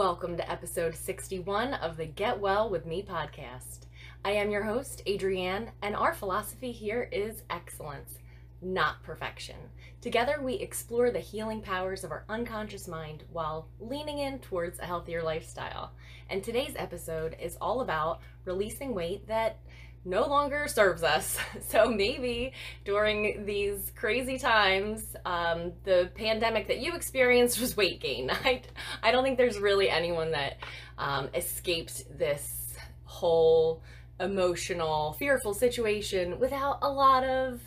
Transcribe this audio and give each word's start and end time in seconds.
Welcome 0.00 0.38
to 0.38 0.50
episode 0.50 0.94
61 0.94 1.74
of 1.74 1.98
the 1.98 2.06
Get 2.06 2.40
Well 2.40 2.70
with 2.70 2.86
Me 2.86 3.02
podcast. 3.06 3.80
I 4.24 4.30
am 4.30 4.50
your 4.50 4.62
host, 4.62 5.02
Adrienne, 5.06 5.72
and 5.82 5.94
our 5.94 6.14
philosophy 6.14 6.72
here 6.72 7.10
is 7.12 7.42
excellence, 7.50 8.14
not 8.62 9.02
perfection. 9.02 9.56
Together, 10.00 10.40
we 10.40 10.54
explore 10.54 11.10
the 11.10 11.18
healing 11.18 11.60
powers 11.60 12.02
of 12.02 12.12
our 12.12 12.24
unconscious 12.30 12.88
mind 12.88 13.24
while 13.30 13.68
leaning 13.78 14.20
in 14.20 14.38
towards 14.38 14.78
a 14.78 14.86
healthier 14.86 15.22
lifestyle. 15.22 15.92
And 16.30 16.42
today's 16.42 16.72
episode 16.76 17.36
is 17.38 17.58
all 17.60 17.82
about 17.82 18.22
releasing 18.46 18.94
weight 18.94 19.28
that 19.28 19.58
no 20.04 20.26
longer 20.26 20.66
serves 20.68 21.02
us. 21.02 21.38
So 21.68 21.86
maybe 21.86 22.52
during 22.84 23.44
these 23.44 23.92
crazy 23.94 24.38
times, 24.38 25.14
um, 25.24 25.72
the 25.84 26.10
pandemic 26.14 26.66
that 26.68 26.78
you 26.80 26.94
experienced 26.94 27.60
was 27.60 27.76
weight 27.76 28.00
gain. 28.00 28.30
I, 28.44 28.62
I 29.02 29.12
don't 29.12 29.22
think 29.22 29.38
there's 29.38 29.58
really 29.58 29.88
anyone 29.88 30.32
that 30.32 30.58
um, 30.98 31.28
escaped 31.34 32.18
this 32.18 32.74
whole 33.04 33.82
emotional, 34.18 35.12
fearful 35.14 35.54
situation 35.54 36.38
without 36.40 36.78
a 36.82 36.90
lot 36.90 37.24
of 37.24 37.60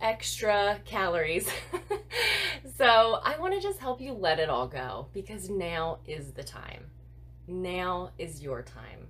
extra 0.00 0.78
calories. 0.84 1.48
so 2.76 3.20
I 3.24 3.38
want 3.38 3.54
to 3.54 3.60
just 3.60 3.80
help 3.80 4.00
you 4.00 4.12
let 4.12 4.38
it 4.38 4.48
all 4.48 4.68
go 4.68 5.08
because 5.12 5.48
now 5.48 5.98
is 6.06 6.32
the 6.32 6.44
time. 6.44 6.84
Now 7.46 8.10
is 8.18 8.42
your 8.42 8.62
time. 8.62 9.08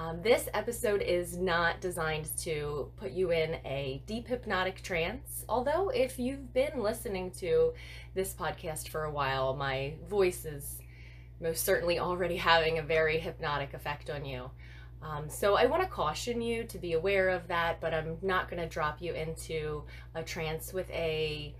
Um, 0.00 0.22
this 0.22 0.48
episode 0.54 1.02
is 1.02 1.36
not 1.36 1.82
designed 1.82 2.34
to 2.38 2.90
put 2.96 3.12
you 3.12 3.32
in 3.32 3.56
a 3.66 4.02
deep 4.06 4.28
hypnotic 4.28 4.80
trance, 4.80 5.44
although, 5.46 5.90
if 5.90 6.18
you've 6.18 6.54
been 6.54 6.80
listening 6.80 7.30
to 7.32 7.74
this 8.14 8.32
podcast 8.32 8.88
for 8.88 9.04
a 9.04 9.10
while, 9.10 9.54
my 9.54 9.92
voice 10.08 10.46
is 10.46 10.78
most 11.38 11.66
certainly 11.66 11.98
already 11.98 12.36
having 12.50 12.78
a 12.78 12.82
very 12.82 13.18
hypnotic 13.18 13.74
effect 13.74 14.08
on 14.08 14.24
you. 14.24 14.50
Um, 15.02 15.28
so, 15.28 15.56
I 15.56 15.66
want 15.66 15.82
to 15.82 15.88
caution 15.88 16.40
you 16.40 16.64
to 16.64 16.78
be 16.78 16.94
aware 16.94 17.28
of 17.28 17.46
that, 17.48 17.78
but 17.82 17.92
I'm 17.92 18.16
not 18.22 18.48
going 18.48 18.62
to 18.62 18.68
drop 18.68 19.02
you 19.02 19.12
into 19.12 19.84
a 20.14 20.22
trance 20.22 20.72
with 20.72 20.88
a 20.92 21.54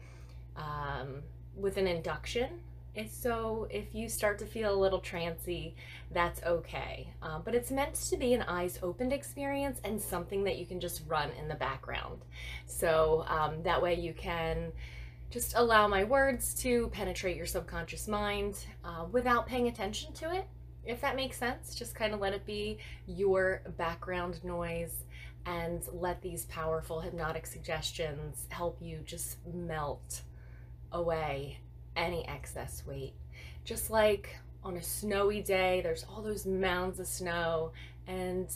um, 0.57 1.23
with 1.57 1.77
an 1.77 1.87
induction 1.87 2.61
and 2.97 3.09
so 3.11 3.69
if 3.71 3.95
you 3.95 4.09
start 4.09 4.39
to 4.41 4.47
feel 4.47 4.75
a 4.75 4.77
little 4.77 4.99
trancy, 4.99 5.77
that's 6.11 6.43
okay. 6.43 7.13
Uh, 7.23 7.39
but 7.39 7.55
it's 7.55 7.71
meant 7.71 7.95
to 7.95 8.17
be 8.17 8.35
an 8.35 8.43
eyes 8.43 8.81
opened 8.83 9.13
experience 9.13 9.81
and 9.85 10.01
something 10.01 10.43
that 10.45 10.59
you 10.59 10.67
can 10.67 10.81
just 10.81 11.03
run 11.07 11.31
in 11.41 11.47
the 11.47 11.55
background. 11.55 12.25
So 12.67 13.25
um, 13.29 13.63
that 13.63 13.81
way 13.81 13.95
you 13.95 14.13
can 14.13 14.73
just 15.31 15.55
allow 15.55 15.87
my 15.87 16.03
words 16.03 16.53
to 16.63 16.89
penetrate 16.89 17.37
your 17.37 17.47
subconscious 17.47 18.09
mind 18.09 18.57
uh, 18.85 19.05
without 19.13 19.47
paying 19.47 19.69
attention 19.69 20.13
to 20.15 20.35
it. 20.35 20.49
If 20.85 21.01
that 21.03 21.15
makes 21.15 21.37
sense, 21.37 21.77
just 21.77 21.95
kind 21.95 22.13
of 22.13 22.21
let 22.21 22.33
it 22.33 22.45
be 22.45 22.79
your 23.07 23.63
background 23.77 24.43
noise 24.43 25.05
and 25.47 25.83
let 25.93 26.21
these 26.23 26.47
powerful 26.47 27.01
hypnotic 27.01 27.47
suggestions 27.47 28.47
help 28.49 28.79
you 28.81 28.99
just 29.05 29.37
melt 29.47 30.23
away 30.91 31.61
any 32.01 32.27
excess 32.27 32.83
weight. 32.87 33.15
Just 33.65 33.91
like 33.91 34.37
on 34.65 34.77
a 34.77 34.83
snowy 34.83 35.43
day, 35.43 35.81
there's 35.83 36.05
all 36.05 36.23
those 36.23 36.47
mounds 36.47 36.99
of 36.99 37.07
snow 37.07 37.73
and 38.07 38.49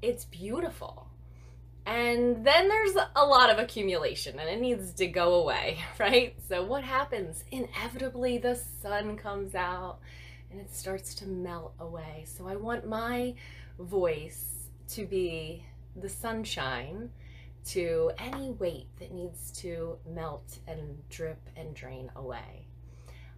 it's 0.00 0.24
beautiful. 0.24 1.08
And 1.84 2.44
then 2.46 2.68
there's 2.68 2.96
a 3.16 3.24
lot 3.24 3.50
of 3.50 3.58
accumulation 3.58 4.38
and 4.38 4.48
it 4.48 4.60
needs 4.60 4.92
to 4.94 5.06
go 5.06 5.34
away, 5.34 5.78
right? 5.98 6.36
So, 6.48 6.62
what 6.62 6.84
happens? 6.84 7.44
Inevitably, 7.50 8.38
the 8.38 8.56
sun 8.82 9.16
comes 9.16 9.54
out 9.54 9.98
and 10.50 10.60
it 10.60 10.74
starts 10.74 11.14
to 11.16 11.26
melt 11.26 11.72
away. 11.80 12.24
So, 12.26 12.46
I 12.46 12.56
want 12.56 12.86
my 12.86 13.34
voice 13.78 14.68
to 14.88 15.06
be 15.06 15.64
the 15.96 16.08
sunshine 16.08 17.10
to 17.68 18.10
any 18.18 18.50
weight 18.50 18.86
that 18.98 19.12
needs 19.12 19.50
to 19.52 19.98
melt 20.08 20.58
and 20.66 21.06
drip 21.08 21.40
and 21.56 21.74
drain 21.74 22.10
away. 22.16 22.67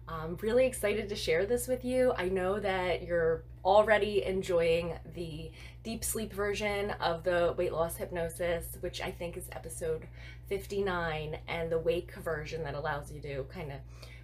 I'm 0.07 0.37
really 0.41 0.65
excited 0.65 1.09
to 1.09 1.15
share 1.15 1.45
this 1.45 1.67
with 1.67 1.85
you. 1.85 2.13
I 2.17 2.27
know 2.29 2.59
that 2.59 3.03
you're 3.03 3.43
already 3.63 4.23
enjoying 4.25 4.95
the 5.13 5.51
deep 5.83 6.03
sleep 6.03 6.33
version 6.33 6.91
of 6.99 7.23
the 7.23 7.53
weight 7.57 7.71
loss 7.71 7.97
hypnosis, 7.97 8.77
which 8.81 9.01
I 9.01 9.11
think 9.11 9.37
is 9.37 9.47
episode 9.51 10.07
59, 10.47 11.37
and 11.47 11.71
the 11.71 11.79
wake 11.79 12.13
version 12.15 12.63
that 12.63 12.75
allows 12.75 13.11
you 13.11 13.21
to 13.21 13.43
kind 13.53 13.71
of 13.71 13.77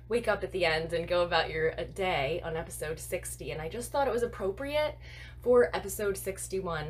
wake 0.10 0.28
up 0.28 0.44
at 0.44 0.52
the 0.52 0.66
end 0.66 0.94
and 0.94 1.08
go 1.08 1.24
about 1.24 1.50
your 1.50 1.72
day 1.96 2.42
on 2.44 2.56
episode 2.56 3.00
60. 3.00 3.52
And 3.52 3.62
I 3.62 3.70
just 3.70 3.92
thought 3.92 4.08
it 4.08 4.14
was 4.14 4.24
appropriate 4.24 4.98
for 5.42 5.76
episode 5.76 6.18
61 6.18 6.88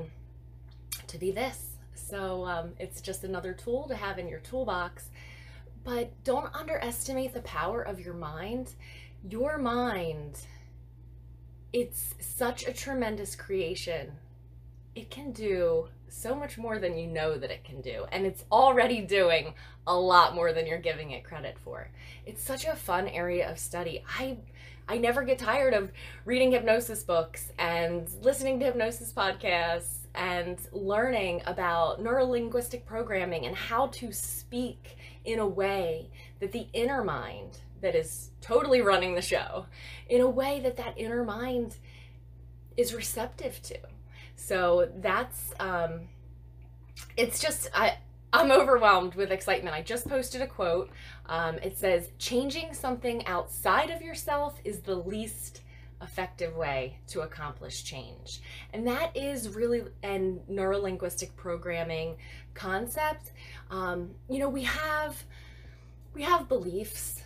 to 1.08 1.18
be 1.18 1.32
this. 1.32 1.78
So 1.96 2.46
um, 2.46 2.74
it's 2.80 3.02
just 3.02 3.24
another 3.24 3.54
tool 3.54 3.88
to 3.88 3.96
have 3.96 4.20
in 4.20 4.28
your 4.28 4.40
toolbox. 4.40 5.10
But 5.88 6.22
don't 6.26 6.54
underestimate 6.54 7.34
the 7.34 7.40
power 7.44 7.82
of 7.82 8.02
your 8.02 8.14
mind. 8.14 8.76
Your 9.24 9.58
mind, 9.58 10.38
it's 11.72 12.14
such 12.20 12.68
a 12.68 12.74
tremendous 12.74 13.38
creation. 13.38 14.12
It 14.96 15.10
can 15.10 15.32
do 15.32 15.88
so 16.10 16.36
much 16.36 16.58
more 16.58 16.78
than 16.78 16.98
you 16.98 17.08
know 17.08 17.38
that 17.38 17.52
it 17.52 17.64
can 17.64 17.80
do. 17.80 18.06
And 18.12 18.26
it's 18.26 18.44
already 18.52 19.00
doing 19.00 19.54
a 19.88 19.98
lot 19.98 20.36
more 20.36 20.52
than 20.52 20.68
you're 20.68 20.78
giving 20.78 21.12
it 21.12 21.24
credit 21.24 21.58
for. 21.58 21.90
It's 22.26 22.44
such 22.44 22.66
a 22.66 22.76
fun 22.76 23.08
area 23.08 23.50
of 23.50 23.58
study. 23.58 24.04
I 24.20 24.40
I 24.90 24.98
never 24.98 25.24
get 25.24 25.40
tired 25.40 25.74
of 25.74 25.92
reading 26.26 26.52
hypnosis 26.52 27.04
books 27.04 27.52
and 27.60 28.10
listening 28.22 28.60
to 28.60 28.66
hypnosis 28.66 29.14
podcasts 29.14 30.08
and 30.16 30.58
learning 30.74 31.44
about 31.46 32.02
neurolinguistic 32.02 32.86
programming 32.86 33.46
and 33.46 33.56
how 33.56 33.88
to 33.88 34.12
speak 34.12 34.97
in 35.28 35.40
a 35.40 35.48
way 35.48 36.10
that 36.40 36.52
the 36.52 36.68
inner 36.74 37.04
mind 37.04 37.60
that 37.82 37.94
is 37.94 38.32
totally 38.42 38.82
running 38.82 39.14
the 39.14 39.22
show 39.22 39.66
in 40.10 40.22
a 40.22 40.30
way 40.30 40.60
that 40.60 40.78
that 40.78 40.98
inner 40.98 41.24
mind 41.24 41.76
is 42.76 42.94
receptive 42.94 43.62
to 43.62 43.78
so 44.36 44.90
that's 44.98 45.54
um 45.60 46.02
it's 47.16 47.40
just 47.40 47.70
i 47.74 47.98
I'm 48.34 48.52
overwhelmed 48.52 49.16
with 49.16 49.32
excitement. 49.32 49.74
I 49.74 49.82
just 49.82 50.08
posted 50.08 50.42
a 50.42 50.48
quote. 50.48 50.90
Um, 51.28 51.56
it 51.60 51.78
says, 51.78 52.10
Changing 52.20 52.74
something 52.74 53.26
outside 53.26 53.90
of 53.90 54.02
yourself 54.02 54.60
is 54.66 54.82
the 54.82 54.96
least 54.96 55.62
effective 56.02 56.56
way 56.56 57.00
to 57.08 57.22
accomplish 57.22 57.84
change. 57.84 58.42
And 58.74 58.88
that 58.88 59.16
is 59.16 59.50
really 59.50 59.84
an 60.04 60.42
neurolinguistic 60.50 61.36
programming 61.36 62.18
concept. 62.54 63.32
Um, 63.70 64.12
you 64.30 64.40
know, 64.40 64.50
we 64.50 64.64
have 64.64 65.24
we 66.14 66.24
have 66.24 66.48
beliefs, 66.48 67.22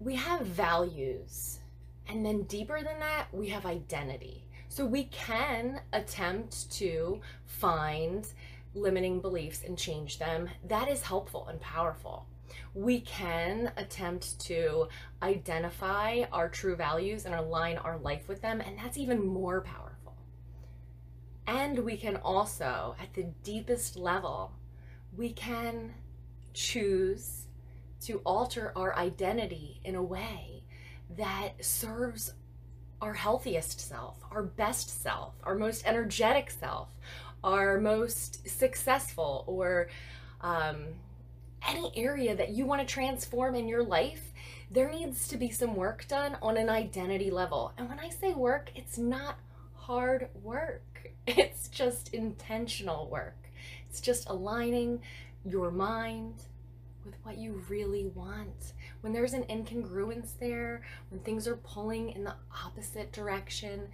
we 0.00 0.16
have 0.16 0.42
values, 0.42 1.60
and 2.08 2.24
then 2.24 2.42
deeper 2.42 2.82
than 2.82 2.98
that, 3.00 3.26
we 3.32 3.48
have 3.48 3.64
identity. 3.64 4.44
So 4.68 4.84
we 4.84 5.04
can 5.04 5.80
attempt 5.92 6.70
to 6.72 7.20
find 7.46 8.26
limiting 8.74 9.20
beliefs 9.20 9.62
and 9.64 9.78
change 9.78 10.18
them. 10.18 10.50
That 10.66 10.88
is 10.88 11.00
helpful 11.02 11.46
and 11.48 11.60
powerful 11.60 12.26
we 12.74 13.00
can 13.00 13.72
attempt 13.76 14.38
to 14.40 14.88
identify 15.22 16.22
our 16.32 16.48
true 16.48 16.76
values 16.76 17.24
and 17.24 17.34
align 17.34 17.78
our 17.78 17.98
life 17.98 18.28
with 18.28 18.42
them, 18.42 18.60
and 18.60 18.78
that's 18.78 18.96
even 18.98 19.24
more 19.24 19.60
powerful. 19.60 20.16
And 21.46 21.78
we 21.80 21.96
can 21.96 22.16
also, 22.16 22.96
at 23.00 23.12
the 23.14 23.24
deepest 23.42 23.96
level, 23.96 24.52
we 25.16 25.32
can 25.32 25.94
choose 26.52 27.46
to 28.02 28.20
alter 28.24 28.72
our 28.76 28.96
identity 28.96 29.80
in 29.84 29.94
a 29.94 30.02
way 30.02 30.62
that 31.16 31.64
serves 31.64 32.32
our 33.00 33.12
healthiest 33.12 33.80
self, 33.80 34.18
our 34.30 34.42
best 34.42 35.02
self, 35.02 35.34
our 35.42 35.54
most 35.54 35.86
energetic 35.86 36.50
self, 36.50 36.88
our 37.42 37.78
most 37.78 38.48
successful 38.48 39.44
or 39.46 39.88
um, 40.40 40.86
any 41.66 41.92
area 41.96 42.34
that 42.34 42.50
you 42.50 42.66
want 42.66 42.86
to 42.86 42.92
transform 42.92 43.54
in 43.54 43.68
your 43.68 43.82
life, 43.82 44.32
there 44.70 44.90
needs 44.90 45.28
to 45.28 45.36
be 45.36 45.50
some 45.50 45.76
work 45.76 46.06
done 46.08 46.36
on 46.42 46.56
an 46.56 46.68
identity 46.68 47.30
level. 47.30 47.72
And 47.76 47.88
when 47.88 47.98
I 47.98 48.08
say 48.08 48.34
work, 48.34 48.70
it's 48.74 48.98
not 48.98 49.38
hard 49.74 50.28
work, 50.42 51.10
it's 51.26 51.68
just 51.68 52.14
intentional 52.14 53.08
work. 53.08 53.36
It's 53.88 54.00
just 54.00 54.28
aligning 54.28 55.00
your 55.44 55.70
mind 55.70 56.34
with 57.04 57.14
what 57.22 57.38
you 57.38 57.62
really 57.68 58.06
want. 58.06 58.72
When 59.02 59.12
there's 59.12 59.34
an 59.34 59.44
incongruence 59.44 60.38
there, 60.40 60.82
when 61.10 61.20
things 61.20 61.46
are 61.46 61.56
pulling 61.56 62.10
in 62.10 62.24
the 62.24 62.34
opposite 62.64 63.12
direction, 63.12 63.88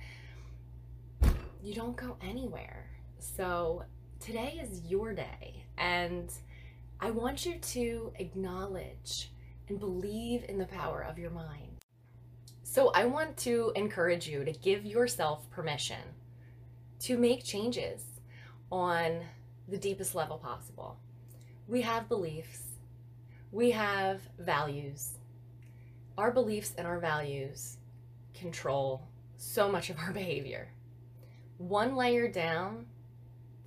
you 1.63 1.75
don't 1.75 1.97
go 1.97 2.17
anywhere. 2.23 2.87
So 3.19 3.85
today 4.21 4.61
is 4.63 4.83
your 4.87 5.13
day, 5.13 5.65
and 5.77 6.33
I 7.03 7.11
want 7.11 7.47
you 7.47 7.55
to 7.59 8.13
acknowledge 8.19 9.31
and 9.69 9.81
believe 9.81 10.45
in 10.51 10.59
the 10.59 10.67
power 10.67 11.01
of 11.01 11.19
your 11.19 11.31
mind. 11.31 11.79
So 12.63 12.91
I 12.91 13.07
want 13.07 13.39
to 13.39 13.73
encourage 13.75 14.29
you 14.29 14.45
to 14.45 14.53
give 14.53 14.85
yourself 14.85 15.51
permission 15.51 16.03
to 17.01 17.17
make 17.17 17.43
changes 17.43 18.05
on 18.71 19.23
the 19.67 19.79
deepest 19.79 20.15
level 20.15 20.37
possible. 20.37 20.99
We 21.67 21.81
have 21.81 22.07
beliefs, 22.07 22.65
we 23.51 23.71
have 23.71 24.21
values. 24.39 25.15
Our 26.19 26.31
beliefs 26.31 26.75
and 26.77 26.87
our 26.87 26.99
values 26.99 27.79
control 28.35 29.09
so 29.39 29.73
much 29.73 29.89
of 29.89 29.99
our 29.99 30.13
behavior. 30.13 30.69
One 31.57 31.97
layer 31.97 32.29
down, 32.29 32.85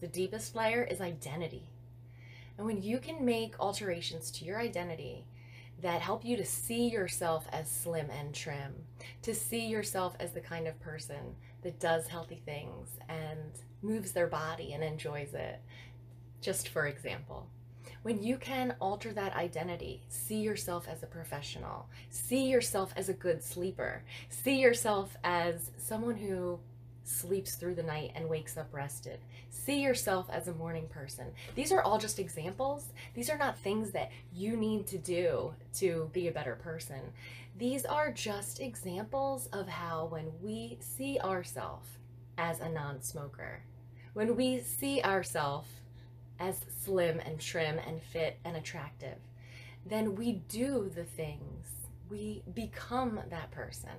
the 0.01 0.07
deepest 0.07 0.56
layer 0.56 0.83
is 0.83 1.01
identity. 1.01 1.73
And 2.57 2.67
when 2.67 2.81
you 2.81 3.00
can 3.00 3.25
make 3.25 3.59
alterations 3.59 4.31
to 4.31 4.45
your 4.45 4.59
identity 4.59 5.25
that 5.81 6.01
help 6.01 6.23
you 6.23 6.38
to 6.38 6.45
see 6.45 6.88
yourself 6.88 7.45
as 7.51 7.69
slim 7.69 8.09
and 8.09 8.33
trim, 8.33 8.73
to 9.21 9.33
see 9.33 9.67
yourself 9.67 10.15
as 10.19 10.31
the 10.31 10.39
kind 10.39 10.67
of 10.67 10.79
person 10.79 11.35
that 11.61 11.79
does 11.79 12.07
healthy 12.07 12.41
things 12.45 12.89
and 13.09 13.59
moves 13.81 14.11
their 14.11 14.27
body 14.27 14.73
and 14.73 14.83
enjoys 14.83 15.33
it, 15.33 15.61
just 16.41 16.69
for 16.69 16.88
example. 16.88 17.47
When 18.03 18.21
you 18.21 18.38
can 18.38 18.75
alter 18.79 19.13
that 19.13 19.35
identity, 19.35 20.03
see 20.07 20.41
yourself 20.41 20.88
as 20.89 21.03
a 21.03 21.07
professional, 21.07 21.88
see 22.09 22.47
yourself 22.47 22.94
as 22.95 23.09
a 23.09 23.13
good 23.13 23.44
sleeper, 23.44 24.03
see 24.29 24.59
yourself 24.59 25.17
as 25.23 25.71
someone 25.77 26.17
who 26.17 26.59
sleeps 27.03 27.55
through 27.55 27.75
the 27.75 27.83
night 27.83 28.11
and 28.15 28.29
wakes 28.29 28.57
up 28.57 28.73
rested. 28.73 29.19
See 29.50 29.81
yourself 29.81 30.27
as 30.31 30.47
a 30.47 30.53
morning 30.53 30.88
person. 30.88 31.27
These 31.55 31.71
are 31.71 31.81
all 31.81 31.97
just 31.97 32.19
examples. 32.19 32.88
These 33.13 33.29
are 33.29 33.38
not 33.38 33.59
things 33.59 33.91
that 33.91 34.11
you 34.33 34.55
need 34.55 34.88
to 34.88 34.97
do 34.97 35.53
to 35.75 36.09
be 36.13 36.27
a 36.27 36.31
better 36.31 36.55
person. 36.55 37.01
These 37.57 37.85
are 37.85 38.11
just 38.11 38.59
examples 38.59 39.47
of 39.53 39.67
how 39.67 40.05
when 40.05 40.31
we 40.41 40.77
see 40.79 41.19
ourselves 41.19 41.88
as 42.38 42.59
a 42.59 42.69
non 42.69 43.01
smoker, 43.01 43.63
when 44.13 44.35
we 44.35 44.59
see 44.61 45.01
ourselves 45.01 45.67
as 46.39 46.61
slim 46.83 47.19
and 47.19 47.39
trim 47.39 47.77
and 47.85 48.01
fit 48.01 48.39
and 48.44 48.55
attractive, 48.57 49.17
then 49.85 50.15
we 50.15 50.33
do 50.50 50.91
the 50.94 51.03
things. 51.03 51.67
We 52.09 52.44
become 52.53 53.19
that 53.29 53.51
person. 53.51 53.91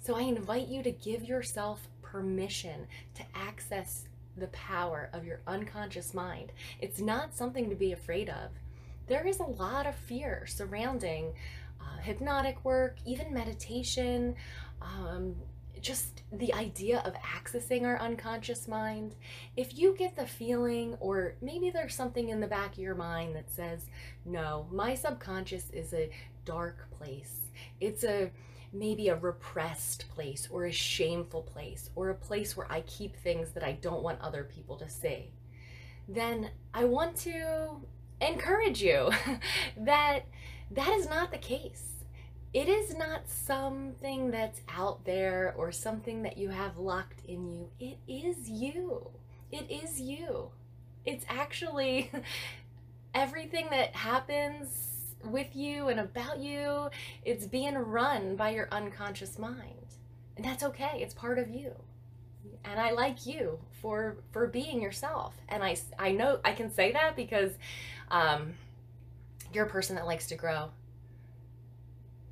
So 0.00 0.16
I 0.16 0.22
invite 0.22 0.68
you 0.68 0.82
to 0.82 0.90
give 0.90 1.24
yourself 1.24 1.88
permission 2.12 2.86
to 3.14 3.22
access 3.34 4.04
the 4.36 4.48
power 4.48 5.10
of 5.12 5.24
your 5.24 5.40
unconscious 5.46 6.14
mind. 6.14 6.52
It's 6.80 7.00
not 7.00 7.34
something 7.34 7.68
to 7.70 7.76
be 7.76 7.92
afraid 7.92 8.28
of. 8.28 8.50
There 9.06 9.26
is 9.26 9.40
a 9.40 9.44
lot 9.44 9.86
of 9.86 9.94
fear 9.94 10.46
surrounding 10.46 11.32
uh, 11.80 11.98
hypnotic 12.00 12.64
work, 12.64 12.96
even 13.04 13.32
meditation, 13.32 14.36
um, 14.80 15.34
just 15.80 16.22
the 16.32 16.52
idea 16.54 17.00
of 17.04 17.14
accessing 17.14 17.84
our 17.84 17.98
unconscious 18.00 18.68
mind. 18.68 19.14
If 19.56 19.78
you 19.78 19.94
get 19.96 20.16
the 20.16 20.26
feeling, 20.26 20.96
or 21.00 21.34
maybe 21.40 21.70
there's 21.70 21.94
something 21.94 22.28
in 22.28 22.40
the 22.40 22.46
back 22.46 22.72
of 22.72 22.78
your 22.78 22.94
mind 22.94 23.36
that 23.36 23.50
says, 23.50 23.86
no, 24.24 24.66
my 24.70 24.94
subconscious 24.94 25.70
is 25.70 25.94
a 25.94 26.10
dark 26.44 26.88
place. 26.98 27.40
It's 27.80 28.04
a 28.04 28.30
maybe 28.72 29.08
a 29.08 29.16
repressed 29.16 30.08
place 30.10 30.48
or 30.50 30.66
a 30.66 30.72
shameful 30.72 31.42
place 31.42 31.90
or 31.94 32.10
a 32.10 32.14
place 32.14 32.56
where 32.56 32.70
I 32.70 32.82
keep 32.82 33.16
things 33.16 33.50
that 33.52 33.62
I 33.62 33.72
don't 33.72 34.02
want 34.02 34.20
other 34.20 34.44
people 34.44 34.76
to 34.76 34.88
see, 34.88 35.32
then 36.08 36.50
I 36.74 36.84
want 36.84 37.16
to 37.18 37.80
encourage 38.20 38.82
you 38.82 39.10
that 39.76 40.20
that 40.70 40.90
is 40.90 41.08
not 41.08 41.30
the 41.30 41.38
case. 41.38 41.84
It 42.54 42.68
is 42.68 42.96
not 42.96 43.28
something 43.28 44.30
that's 44.30 44.62
out 44.74 45.04
there 45.04 45.54
or 45.56 45.70
something 45.70 46.22
that 46.22 46.38
you 46.38 46.48
have 46.48 46.78
locked 46.78 47.24
in 47.26 47.46
you. 47.46 47.68
It 47.78 47.98
is 48.08 48.48
you. 48.48 49.10
It 49.52 49.70
is 49.70 50.00
you. 50.00 50.50
It's 51.04 51.24
actually 51.28 52.10
everything 53.14 53.68
that 53.70 53.94
happens 53.94 54.97
with 55.24 55.54
you 55.54 55.88
and 55.88 56.00
about 56.00 56.38
you. 56.38 56.90
It's 57.24 57.46
being 57.46 57.74
run 57.74 58.36
by 58.36 58.50
your 58.50 58.68
unconscious 58.70 59.38
mind. 59.38 59.74
And 60.36 60.44
that's 60.44 60.62
okay. 60.62 61.00
It's 61.00 61.14
part 61.14 61.38
of 61.38 61.50
you. 61.50 61.72
And 62.64 62.80
I 62.80 62.92
like 62.92 63.26
you 63.26 63.58
for 63.80 64.18
for 64.32 64.46
being 64.46 64.80
yourself. 64.80 65.34
And 65.48 65.62
I 65.62 65.76
I 65.98 66.12
know 66.12 66.40
I 66.44 66.52
can 66.52 66.72
say 66.72 66.92
that 66.92 67.16
because 67.16 67.52
um 68.10 68.54
you're 69.52 69.66
a 69.66 69.70
person 69.70 69.96
that 69.96 70.06
likes 70.06 70.26
to 70.28 70.36
grow. 70.36 70.70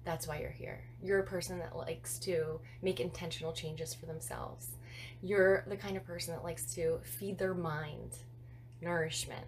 That's 0.05 0.29
why 0.29 0.41
you're 0.41 0.50
here. 0.50 0.85
You're 1.03 1.19
a 1.19 1.25
person 1.25 1.59
that 1.59 1.77
likes 1.77 2.19
to 2.21 2.61
make 2.83 3.00
intentional 3.00 3.53
changes 3.53 3.93
for 3.94 4.06
themselves. 4.06 4.69
You're 5.23 5.65
the 5.67 5.77
kind 5.77 5.97
of 5.97 6.05
person 6.05 6.35
that 6.35 6.44
likes 6.44 6.75
to 6.75 7.00
feed 7.03 7.38
their 7.38 7.55
mind 7.55 8.19
nourishment 8.81 9.47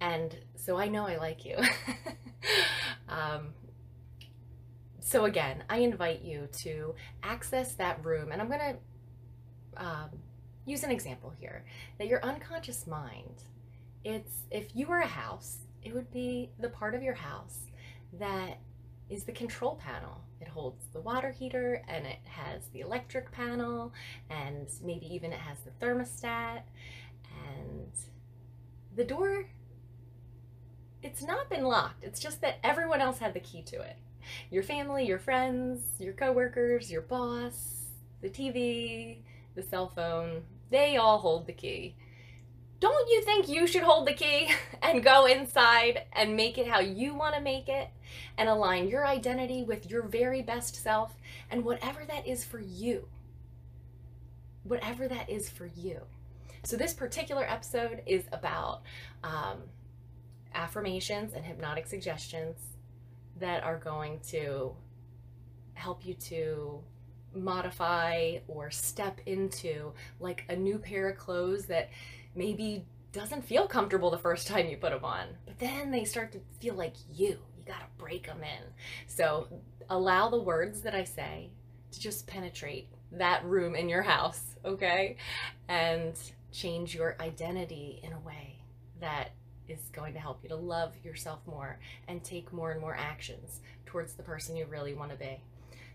and 0.00 0.36
so 0.56 0.78
I 0.78 0.88
know 0.88 1.06
I 1.06 1.16
like 1.16 1.44
you. 1.44 1.56
um, 3.08 3.48
so 5.00 5.24
again, 5.24 5.64
I 5.68 5.78
invite 5.78 6.22
you 6.22 6.48
to 6.58 6.94
access 7.22 7.74
that 7.74 8.04
room, 8.04 8.32
and 8.32 8.40
I'm 8.40 8.48
going 8.48 8.60
to 8.60 9.84
um, 9.84 10.10
use 10.64 10.84
an 10.84 10.90
example 10.90 11.32
here 11.38 11.64
that 11.98 12.06
your 12.06 12.24
unconscious 12.24 12.86
mind. 12.86 13.42
It's 14.04 14.44
if 14.50 14.74
you 14.74 14.86
were 14.86 15.00
a 15.00 15.06
house, 15.06 15.58
it 15.82 15.94
would 15.94 16.10
be 16.12 16.50
the 16.58 16.68
part 16.68 16.94
of 16.94 17.02
your 17.02 17.14
house 17.14 17.66
that 18.18 18.58
is 19.08 19.24
the 19.24 19.32
control 19.32 19.76
panel. 19.76 20.22
It 20.40 20.48
holds 20.48 20.84
the 20.92 21.00
water 21.00 21.30
heater 21.30 21.82
and 21.88 22.06
it 22.06 22.20
has 22.24 22.62
the 22.72 22.80
electric 22.80 23.30
panel 23.32 23.92
and 24.30 24.68
maybe 24.82 25.12
even 25.12 25.32
it 25.32 25.38
has 25.38 25.58
the 25.60 25.84
thermostat 25.84 26.62
and 27.46 27.90
the 28.96 29.04
door 29.04 29.46
it's 31.02 31.22
not 31.22 31.48
been 31.48 31.64
locked. 31.64 32.04
It's 32.04 32.20
just 32.20 32.40
that 32.42 32.58
everyone 32.62 33.00
else 33.00 33.18
had 33.18 33.34
the 33.34 33.40
key 33.40 33.62
to 33.62 33.80
it. 33.80 33.96
Your 34.50 34.62
family, 34.62 35.06
your 35.06 35.18
friends, 35.18 35.80
your 35.98 36.12
coworkers, 36.12 36.90
your 36.90 37.02
boss, 37.02 37.86
the 38.20 38.28
TV, 38.28 39.18
the 39.54 39.62
cell 39.62 39.88
phone, 39.88 40.42
they 40.70 40.96
all 40.96 41.18
hold 41.18 41.46
the 41.46 41.52
key. 41.52 41.94
Don't 42.80 43.10
you 43.10 43.22
think 43.22 43.48
you 43.48 43.66
should 43.66 43.82
hold 43.82 44.06
the 44.06 44.14
key 44.14 44.50
and 44.82 45.04
go 45.04 45.26
inside 45.26 46.04
and 46.12 46.36
make 46.36 46.56
it 46.56 46.68
how 46.68 46.80
you 46.80 47.14
want 47.14 47.34
to 47.34 47.40
make 47.40 47.68
it 47.68 47.88
and 48.38 48.48
align 48.48 48.88
your 48.88 49.06
identity 49.06 49.62
with 49.62 49.90
your 49.90 50.02
very 50.02 50.42
best 50.42 50.82
self 50.82 51.14
and 51.50 51.64
whatever 51.64 52.04
that 52.06 52.26
is 52.26 52.44
for 52.44 52.60
you? 52.60 53.08
Whatever 54.64 55.08
that 55.08 55.28
is 55.28 55.48
for 55.48 55.66
you. 55.66 56.00
So, 56.62 56.76
this 56.76 56.92
particular 56.92 57.44
episode 57.48 58.02
is 58.06 58.24
about 58.32 58.82
um, 59.24 59.62
affirmations 60.54 61.32
and 61.34 61.44
hypnotic 61.44 61.86
suggestions 61.86 62.56
that 63.38 63.62
are 63.62 63.78
going 63.78 64.20
to 64.28 64.74
help 65.74 66.04
you 66.04 66.14
to 66.14 66.80
modify 67.34 68.38
or 68.48 68.70
step 68.70 69.20
into 69.26 69.92
like 70.18 70.44
a 70.48 70.56
new 70.56 70.78
pair 70.78 71.08
of 71.08 71.16
clothes 71.16 71.66
that 71.66 71.88
maybe 72.34 72.84
doesn't 73.12 73.44
feel 73.44 73.66
comfortable 73.66 74.10
the 74.10 74.18
first 74.18 74.46
time 74.46 74.68
you 74.68 74.76
put 74.76 74.92
them 74.92 75.04
on, 75.04 75.26
but 75.46 75.58
then 75.58 75.90
they 75.90 76.04
start 76.04 76.32
to 76.32 76.40
feel 76.60 76.74
like 76.74 76.94
you. 77.12 77.38
You 77.58 77.64
got 77.66 77.80
to 77.80 77.86
break 77.98 78.26
them 78.26 78.42
in. 78.42 78.64
So 79.06 79.48
allow 79.88 80.28
the 80.28 80.40
words 80.40 80.82
that 80.82 80.94
I 80.94 81.04
say 81.04 81.50
to 81.92 82.00
just 82.00 82.26
penetrate 82.26 82.88
that 83.12 83.44
room 83.44 83.74
in 83.74 83.88
your 83.88 84.02
house, 84.02 84.54
okay? 84.64 85.16
And 85.68 86.14
change 86.52 86.94
your 86.94 87.16
identity 87.20 88.00
in 88.02 88.12
a 88.12 88.20
way 88.20 88.60
that 89.00 89.32
is 89.70 89.90
going 89.92 90.12
to 90.14 90.20
help 90.20 90.40
you 90.42 90.48
to 90.48 90.56
love 90.56 90.94
yourself 91.04 91.40
more 91.46 91.78
and 92.08 92.22
take 92.22 92.52
more 92.52 92.72
and 92.72 92.80
more 92.80 92.96
actions 92.96 93.60
towards 93.86 94.14
the 94.14 94.22
person 94.22 94.56
you 94.56 94.66
really 94.66 94.94
want 94.94 95.10
to 95.10 95.16
be. 95.16 95.40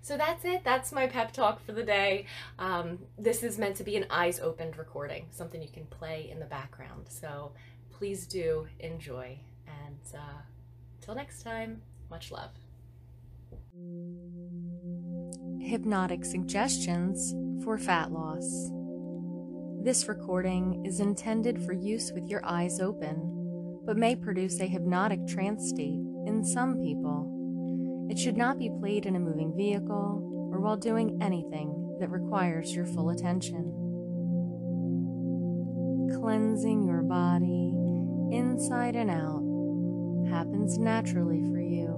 So 0.01 0.17
that's 0.17 0.45
it. 0.45 0.63
That's 0.63 0.91
my 0.91 1.07
pep 1.07 1.33
talk 1.33 1.65
for 1.65 1.71
the 1.71 1.83
day. 1.83 2.27
Um, 2.59 2.99
this 3.17 3.41
is 3.41 3.57
meant 3.57 3.75
to 3.77 3.83
be 3.83 3.95
an 3.95 4.05
eyes 4.09 4.39
opened 4.39 4.77
recording, 4.77 5.25
something 5.31 5.61
you 5.61 5.69
can 5.69 5.85
play 5.85 6.29
in 6.31 6.39
the 6.39 6.45
background. 6.45 7.07
So 7.09 7.53
please 7.91 8.27
do 8.27 8.67
enjoy. 8.79 9.39
And 9.67 9.97
uh, 10.13 10.41
Till 11.05 11.13
next 11.13 11.43
time, 11.43 11.83
much 12.09 12.31
love. 12.31 12.49
Hypnotic 15.61 16.25
suggestions 16.25 17.35
for 17.63 17.77
fat 17.77 18.11
loss. 18.11 18.71
This 19.83 20.07
recording 20.07 20.83
is 20.83 20.99
intended 20.99 21.61
for 21.61 21.73
use 21.73 22.11
with 22.11 22.27
your 22.27 22.43
eyes 22.43 22.79
open, 22.79 23.34
but 23.85 23.97
may 23.97 24.15
produce 24.15 24.59
a 24.59 24.67
hypnotic 24.67 25.25
trance 25.27 25.69
state 25.69 26.01
in 26.25 26.43
some 26.43 26.81
people. 26.81 28.07
It 28.09 28.17
should 28.17 28.37
not 28.37 28.57
be 28.57 28.71
played 28.79 29.05
in 29.05 29.15
a 29.15 29.19
moving 29.19 29.55
vehicle 29.55 30.49
or 30.51 30.59
while 30.59 30.77
doing 30.77 31.17
anything 31.21 31.97
that 31.99 32.09
requires 32.09 32.73
your 32.75 32.85
full 32.85 33.09
attention. 33.09 33.73
Cleansing 36.19 36.85
your 36.85 37.01
body 37.03 37.73
inside 38.31 38.95
and 38.95 39.09
out 39.09 39.43
happens 40.29 40.77
naturally 40.77 41.41
for 41.51 41.59
you. 41.59 41.95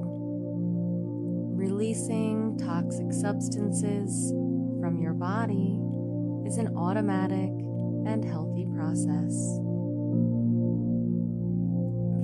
Releasing 1.55 2.57
toxic 2.57 3.11
substances 3.11 4.31
from 4.79 4.99
your 5.01 5.13
body 5.13 5.79
is 6.45 6.57
an 6.57 6.75
automatic 6.77 7.51
and 8.05 8.23
healthy 8.23 8.65
process. 8.73 9.33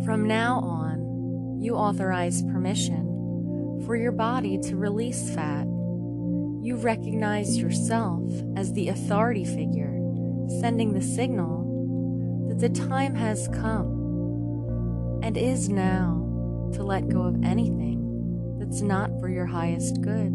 From 0.05 0.27
now 0.27 0.59
on, 0.59 1.61
you 1.61 1.75
authorize 1.75 2.43
permission 2.43 3.81
for 3.85 3.95
your 3.95 4.11
body 4.11 4.57
to 4.63 4.75
release 4.75 5.33
fat. 5.33 5.63
You 5.63 6.75
recognize 6.75 7.57
yourself 7.57 8.29
as 8.57 8.73
the 8.73 8.89
authority 8.89 9.45
figure, 9.45 9.97
sending 10.59 10.91
the 10.91 11.01
signal 11.01 12.49
that 12.49 12.59
the 12.59 12.67
time 12.67 13.15
has 13.15 13.47
come 13.47 15.21
and 15.23 15.37
is 15.37 15.69
now 15.69 16.69
to 16.73 16.83
let 16.83 17.07
go 17.07 17.21
of 17.21 17.41
anything 17.41 18.57
that's 18.59 18.81
not 18.81 19.09
for 19.21 19.29
your 19.29 19.45
highest 19.45 20.01
good. 20.01 20.33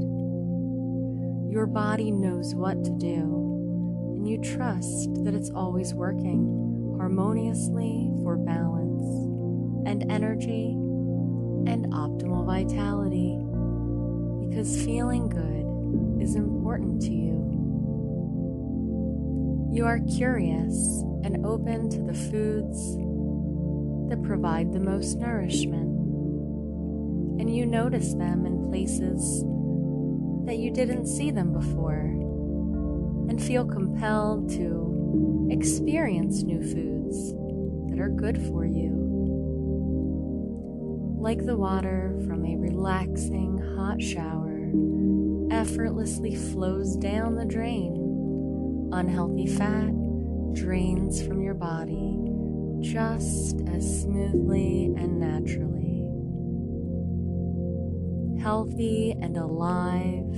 Your 1.53 1.67
body 1.67 2.11
knows 2.11 2.55
what 2.55 2.85
to 2.85 2.91
do, 2.93 4.15
and 4.17 4.27
you 4.27 4.41
trust 4.41 5.11
that 5.25 5.35
it's 5.35 5.51
always 5.51 5.93
working 5.93 6.97
harmoniously 6.99 8.11
for 8.23 8.39
balance 8.39 9.28
and 9.87 10.11
energy 10.11 10.71
and 11.67 11.87
optimal 11.93 12.47
vitality 12.47 13.39
because 14.49 14.83
feeling 14.85 15.29
good 15.29 16.23
is 16.23 16.35
important 16.35 17.01
to 17.03 17.13
you. 17.13 17.39
You 19.71 19.85
are 19.87 20.01
curious 20.17 20.75
and 21.25 21.45
open 21.45 21.91
to 21.91 22.03
the 22.03 22.15
foods 22.15 22.97
that 24.09 24.23
provide 24.23 24.73
the 24.73 24.81
most 24.81 25.19
nourishment, 25.19 25.91
and 27.41 27.55
you 27.55 27.67
notice 27.67 28.15
them 28.15 28.47
in 28.47 28.71
places 28.71 29.45
that 30.47 30.57
you 30.57 30.73
didn't 30.73 31.07
see 31.07 31.31
them 31.31 31.53
before, 31.53 32.07
and 33.29 33.43
feel 33.43 33.67
compelled 33.67 34.49
to 34.51 35.49
experience 35.51 36.43
new 36.43 36.63
foods 36.63 37.35
that 37.91 38.01
are 38.01 38.09
good 38.09 38.41
for 38.49 38.65
you. 38.65 38.98
Like 41.21 41.45
the 41.45 41.57
water 41.57 42.17
from 42.27 42.45
a 42.45 42.57
relaxing 42.57 43.59
hot 43.77 44.01
shower, 44.01 44.71
effortlessly 45.51 46.35
flows 46.35 46.97
down 46.97 47.35
the 47.35 47.45
drain. 47.45 48.91
Unhealthy 48.93 49.47
fat 49.47 49.91
drains 50.55 51.21
from 51.21 51.43
your 51.43 51.55
body 51.55 52.17
just 52.81 53.61
as 53.67 54.03
smoothly 54.03 54.95
and 54.97 55.19
naturally. 55.19 56.05
Healthy 58.41 59.17
and 59.21 59.37
alive 59.37 60.33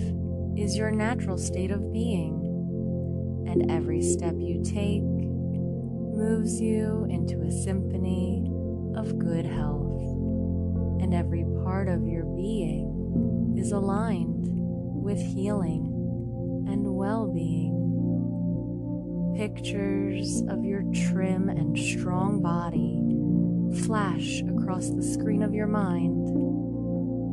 is 0.57 0.77
your 0.77 0.91
natural 0.91 1.37
state 1.37 1.71
of 1.71 1.93
being, 1.93 3.45
and 3.47 3.71
every 3.71 4.03
step 4.03 4.35
you 4.39 4.63
take 4.65 5.03
moves 5.03 6.61
you 6.61 7.07
into 7.11 7.43
a 7.43 7.53
symphony 7.53 8.51
of 8.97 9.19
good 9.19 9.45
health, 9.45 9.90
and 11.01 11.15
every 11.15 11.45
part 11.65 11.89
of 11.89 12.07
your 12.07 12.25
being 12.25 13.55
is 13.59 13.73
aligned 13.73 14.47
with 15.03 15.19
healing 15.19 15.87
and 16.69 16.95
well 16.95 17.27
being. 17.33 17.77
Pictures 19.37 20.43
of 20.49 20.65
your 20.65 20.83
trim 20.93 21.49
and 21.49 21.79
strong 21.79 22.43
body 22.43 23.01
flash 23.87 24.43
across 24.43 24.91
the 24.91 25.03
screen 25.03 25.43
of 25.43 25.55
your 25.55 25.67
mind, 25.67 26.29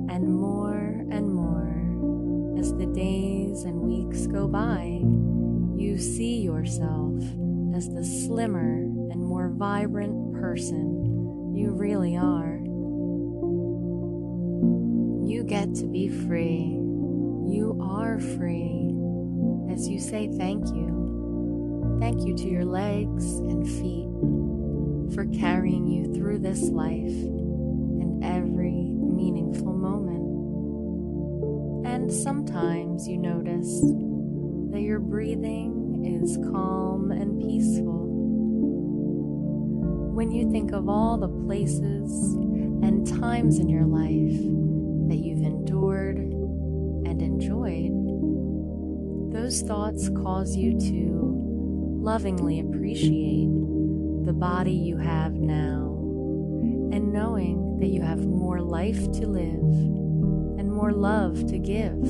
and 0.09 0.33
more 0.33 1.03
and 1.11 1.33
more 1.33 1.67
as 2.59 2.73
the 2.73 2.85
days 2.87 3.63
and 3.63 3.79
weeks 3.79 4.27
go 4.27 4.47
by, 4.47 5.01
you 5.75 5.97
see 5.97 6.41
yourself 6.41 7.21
as 7.75 7.89
the 7.89 8.03
slimmer 8.03 8.77
and 9.11 9.21
more 9.21 9.49
vibrant 9.49 10.33
person 10.33 11.53
you 11.55 11.71
really 11.71 12.15
are. 12.15 12.56
You 15.27 15.43
get 15.43 15.75
to 15.75 15.85
be 15.85 16.07
free. 16.07 16.79
You 17.51 17.77
are 17.81 18.17
free 18.17 18.95
as 19.69 19.89
you 19.89 19.99
say 19.99 20.29
thank 20.37 20.65
you. 20.69 21.97
Thank 21.99 22.25
you 22.25 22.33
to 22.33 22.47
your 22.47 22.63
legs 22.63 23.25
and 23.39 23.67
feet 23.67 24.07
for 25.13 25.25
carrying 25.37 25.85
you 25.85 26.13
through 26.13 26.39
this 26.39 26.61
life 26.69 27.11
and 27.11 28.23
every 28.23 28.71
meaningful 28.71 29.73
moment. 29.73 30.23
And 31.85 32.09
sometimes 32.09 33.05
you 33.05 33.17
notice 33.17 33.81
that 34.71 34.81
your 34.81 34.99
breathing 34.99 36.05
is 36.23 36.37
calm 36.37 37.11
and 37.11 37.37
peaceful. 37.41 38.05
When 40.15 40.31
you 40.31 40.49
think 40.49 40.71
of 40.71 40.87
all 40.87 41.17
the 41.17 41.27
places 41.45 42.33
and 42.81 43.05
times 43.05 43.59
in 43.59 43.67
your 43.67 43.85
life 43.85 44.66
enjoyed, 47.37 47.93
those 49.31 49.61
thoughts 49.61 50.09
cause 50.09 50.55
you 50.55 50.79
to 50.79 51.99
lovingly 52.01 52.59
appreciate 52.59 53.49
the 54.25 54.33
body 54.33 54.73
you 54.73 54.97
have 54.97 55.33
now 55.33 55.93
and 56.91 57.13
knowing 57.13 57.77
that 57.79 57.89
you 57.89 58.01
have 58.01 58.25
more 58.25 58.59
life 58.59 59.11
to 59.11 59.27
live 59.27 59.61
and 60.59 60.71
more 60.71 60.91
love 60.91 61.45
to 61.45 61.59
give. 61.59 62.03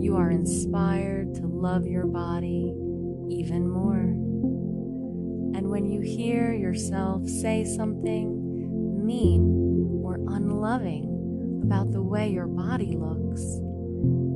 You 0.00 0.14
are 0.16 0.30
inspired 0.30 1.34
to 1.36 1.46
love 1.48 1.86
your 1.86 2.06
body 2.06 2.72
even 3.28 3.68
more. 3.68 4.14
And 5.58 5.68
when 5.68 5.84
you 5.86 6.00
hear 6.00 6.52
yourself 6.52 7.26
say 7.26 7.64
something 7.64 9.04
mean 9.04 10.00
or 10.04 10.14
unloving 10.28 11.62
about 11.64 11.90
the 11.90 12.02
way 12.02 12.28
your 12.30 12.46
body 12.46 12.96
looks, 12.96 13.60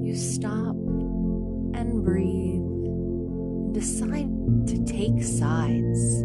you 0.03 0.17
stop 0.17 0.75
and 0.75 2.03
breathe 2.05 2.57
and 2.57 3.73
decide 3.73 4.29
to 4.67 4.85
take 4.85 5.23
sides. 5.23 6.25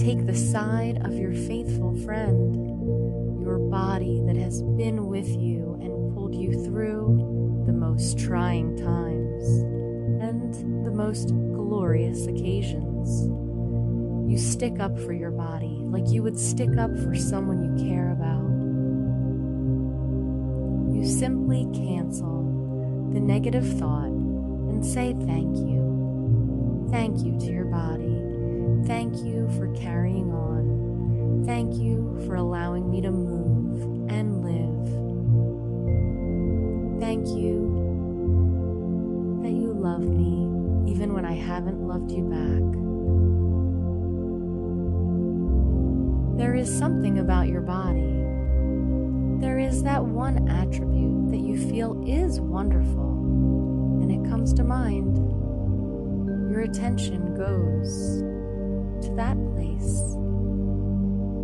Take 0.00 0.24
the 0.24 0.34
side 0.34 1.02
of 1.04 1.12
your 1.14 1.32
faithful 1.32 1.96
friend, 2.04 3.42
your 3.42 3.58
body 3.58 4.22
that 4.26 4.36
has 4.36 4.62
been 4.62 5.08
with 5.08 5.28
you 5.28 5.78
and 5.82 6.14
pulled 6.14 6.34
you 6.34 6.52
through 6.64 7.64
the 7.66 7.72
most 7.72 8.18
trying 8.18 8.76
times 8.76 9.44
and 10.22 10.84
the 10.86 10.90
most 10.90 11.28
glorious 11.28 12.26
occasions. 12.26 13.28
You 14.30 14.38
stick 14.38 14.78
up 14.78 14.96
for 15.00 15.12
your 15.12 15.32
body 15.32 15.80
like 15.82 16.08
you 16.08 16.22
would 16.22 16.38
stick 16.38 16.78
up 16.78 16.96
for 17.00 17.16
someone 17.16 17.76
you 17.76 17.84
care 17.84 18.12
about. 18.12 18.42
You 20.94 21.04
simply 21.04 21.68
cancel 21.74 22.41
the 23.12 23.20
negative 23.20 23.66
thought 23.78 24.06
and 24.06 24.84
say 24.84 25.14
thank 25.26 25.56
you. 25.56 26.88
Thank 26.90 27.24
you 27.24 27.38
to 27.38 27.46
your 27.46 27.66
body. 27.66 28.18
Thank 28.86 29.16
you 29.24 29.48
for 29.56 29.68
carrying 29.74 30.32
on. 30.32 31.44
Thank 31.46 31.74
you 31.74 32.22
for 32.26 32.36
allowing 32.36 32.90
me 32.90 33.00
to 33.02 33.10
move 33.10 33.82
and 34.10 34.42
live. 34.42 34.88
Thank 37.00 37.26
you 37.28 37.80
that 39.42 39.52
you 39.52 39.72
love 39.72 40.02
me 40.02 40.90
even 40.90 41.12
when 41.12 41.24
I 41.24 41.34
haven't 41.34 41.80
loved 41.86 42.12
you 42.12 42.24
back. 42.24 42.62
There 46.38 46.54
is 46.54 46.68
something 46.78 47.18
about 47.18 47.48
your 47.48 47.60
body. 47.60 48.11
There 49.42 49.58
is 49.58 49.82
that 49.82 50.04
one 50.04 50.48
attribute 50.48 51.32
that 51.32 51.40
you 51.40 51.58
feel 51.68 52.00
is 52.06 52.40
wonderful, 52.40 53.10
and 54.00 54.10
it 54.12 54.30
comes 54.30 54.54
to 54.54 54.62
mind. 54.62 55.16
Your 56.50 56.60
attention 56.60 57.34
goes 57.34 58.22
to 59.04 59.14
that 59.16 59.36
place, 59.52 59.98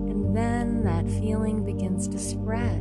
and 0.09 0.37
Then 0.39 0.85
that 0.85 1.09
feeling 1.09 1.65
begins 1.65 2.07
to 2.07 2.19
spread 2.19 2.81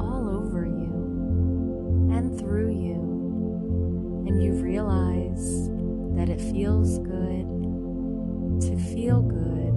all 0.00 0.30
over 0.30 0.64
you 0.64 2.10
and 2.10 2.38
through 2.38 2.70
you, 2.70 4.24
and 4.26 4.42
you 4.42 4.52
realize 4.54 5.68
that 6.16 6.30
it 6.30 6.40
feels 6.40 6.98
good 7.00 7.44
to 8.62 8.78
feel 8.94 9.20
good 9.20 9.76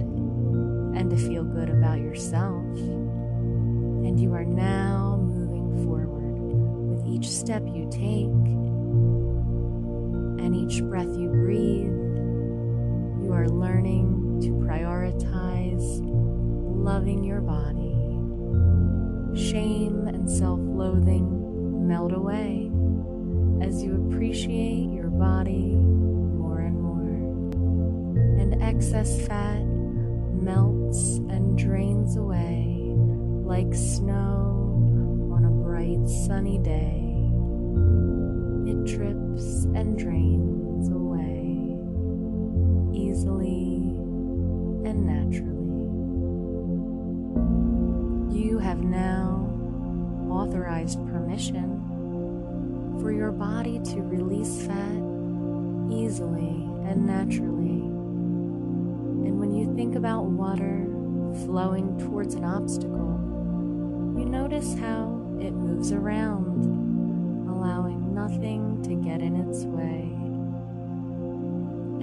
and 0.98 1.10
to 1.10 1.16
feel 1.16 1.44
good 1.44 1.68
about 1.68 1.98
yourself. 1.98 2.64
And 4.08 4.18
you 4.18 4.32
are 4.32 4.42
now 4.42 5.20
moving 5.20 5.84
forward 5.84 6.38
with 6.88 7.06
each 7.06 7.28
step 7.28 7.62
you 7.66 7.86
take 7.90 8.24
and 10.42 10.56
each 10.56 10.82
breath 10.82 11.14
you 11.14 11.28
breathe. 11.28 11.92
You 13.22 13.34
are 13.34 13.46
learning 13.46 14.40
to 14.40 14.48
prioritize 14.48 16.00
loving 16.02 17.22
your 17.22 17.42
body. 17.42 17.92
Shame 19.38 20.08
and 20.08 20.26
self 20.28 20.58
loathing 20.58 21.86
melt 21.86 22.14
away 22.14 22.70
as 23.60 23.82
you 23.82 24.08
appreciate 24.08 24.90
your 24.90 25.10
body 25.10 25.74
more 25.74 26.60
and 26.60 26.80
more. 26.80 28.40
And 28.40 28.62
excess 28.62 29.26
fat 29.26 29.62
melts 29.62 31.18
and 31.28 31.58
drains 31.58 32.16
away 32.16 32.67
like 33.48 33.74
snow 33.74 35.32
on 35.34 35.46
a 35.46 35.50
bright 35.50 36.06
sunny 36.06 36.58
day. 36.58 37.00
It 38.70 38.84
drips 38.84 39.64
and 39.74 39.98
drains 39.98 40.90
away 40.90 41.74
easily 42.92 43.96
and 44.84 45.06
naturally. 45.06 45.56
You 48.38 48.58
have 48.58 48.80
now 48.80 49.48
authorized 50.28 50.98
permission 51.06 51.80
for 53.00 53.12
your 53.12 53.32
body 53.32 53.80
to 53.80 54.02
release 54.02 54.60
fat 54.66 55.02
easily 55.90 56.68
and 56.84 57.06
naturally. 57.06 57.80
And 59.26 59.40
when 59.40 59.54
you 59.54 59.74
think 59.74 59.94
about 59.94 60.26
water 60.26 60.84
flowing 61.46 61.98
towards 61.98 62.34
an 62.34 62.44
obstacle, 62.44 63.17
you 64.18 64.24
notice 64.24 64.74
how 64.74 65.04
it 65.40 65.52
moves 65.52 65.92
around, 65.92 66.64
allowing 67.48 68.12
nothing 68.12 68.82
to 68.82 68.96
get 68.96 69.20
in 69.20 69.36
its 69.36 69.64
way. 69.64 70.10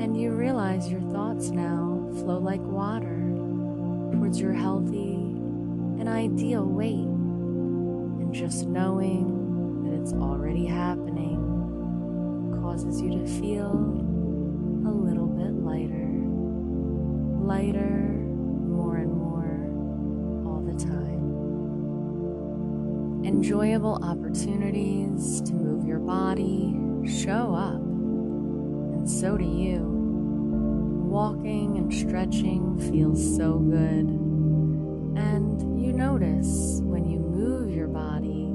And 0.01 0.15
you 0.15 0.31
realize 0.31 0.89
your 0.89 1.01
thoughts 1.11 1.49
now 1.49 2.09
flow 2.19 2.37
like 2.37 2.61
water 2.61 3.19
towards 4.13 4.39
your 4.39 4.53
healthy 4.53 5.15
and 5.15 6.07
ideal 6.07 6.63
weight. 6.63 6.93
And 6.93 8.33
just 8.33 8.65
knowing 8.65 9.83
that 9.83 9.99
it's 9.99 10.13
already 10.13 10.65
happening 10.65 11.41
causes 12.61 13.01
you 13.01 13.09
to 13.09 13.27
feel 13.41 13.71
a 14.87 14.93
little 14.93 15.27
bit 15.27 15.51
lighter, 15.51 16.11
lighter, 17.45 18.14
Enjoyable 23.25 23.97
opportunities 24.03 25.41
to 25.41 25.53
move 25.53 25.83
your 25.83 25.97
body 25.97 26.77
show 27.07 27.55
up, 27.55 27.81
and 27.81 29.09
so 29.09 29.35
do 29.35 29.43
you. 29.43 29.79
Walking 31.09 31.77
and 31.77 31.91
stretching 31.91 32.77
feels 32.91 33.35
so 33.35 33.57
good, 33.57 34.07
and 35.17 35.83
you 35.83 35.91
notice 35.91 36.81
when 36.83 37.09
you 37.09 37.17
move 37.17 37.75
your 37.75 37.87
body, 37.87 38.53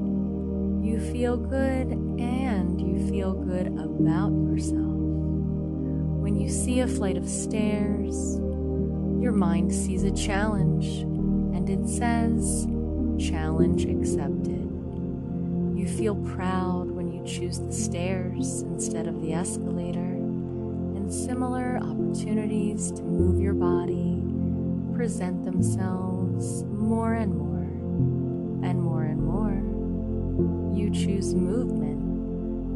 you 0.85 1.01
feel 1.11 1.35
good 1.35 1.87
and 1.87 2.79
you 2.79 3.09
feel 3.09 3.33
good 3.33 3.67
about 3.67 4.31
yourself. 4.31 4.95
When 6.21 6.37
you 6.37 6.47
see 6.47 6.79
a 6.79 6.87
flight 6.87 7.17
of 7.17 7.27
stairs, 7.27 8.37
your 9.19 9.33
mind 9.33 9.73
sees 9.73 10.03
a 10.03 10.11
challenge 10.11 11.01
and 11.55 11.69
it 11.69 11.89
says, 11.89 12.67
Challenge 13.19 13.85
accepted. 13.85 14.60
You 15.81 15.87
feel 15.87 16.13
proud 16.35 16.91
when 16.91 17.11
you 17.11 17.25
choose 17.25 17.57
the 17.57 17.73
stairs 17.73 18.61
instead 18.61 19.07
of 19.07 19.19
the 19.19 19.33
escalator, 19.33 19.97
and 19.97 21.11
similar 21.11 21.79
opportunities 21.81 22.91
to 22.91 23.01
move 23.01 23.41
your 23.41 23.55
body 23.55 24.21
present 24.95 25.43
themselves 25.43 26.61
more 26.65 27.15
and 27.15 27.35
more 27.35 27.63
and 28.63 28.79
more 28.79 29.05
and 29.05 29.23
more. 29.23 30.77
You 30.77 30.91
choose 30.91 31.33
movement 31.33 31.97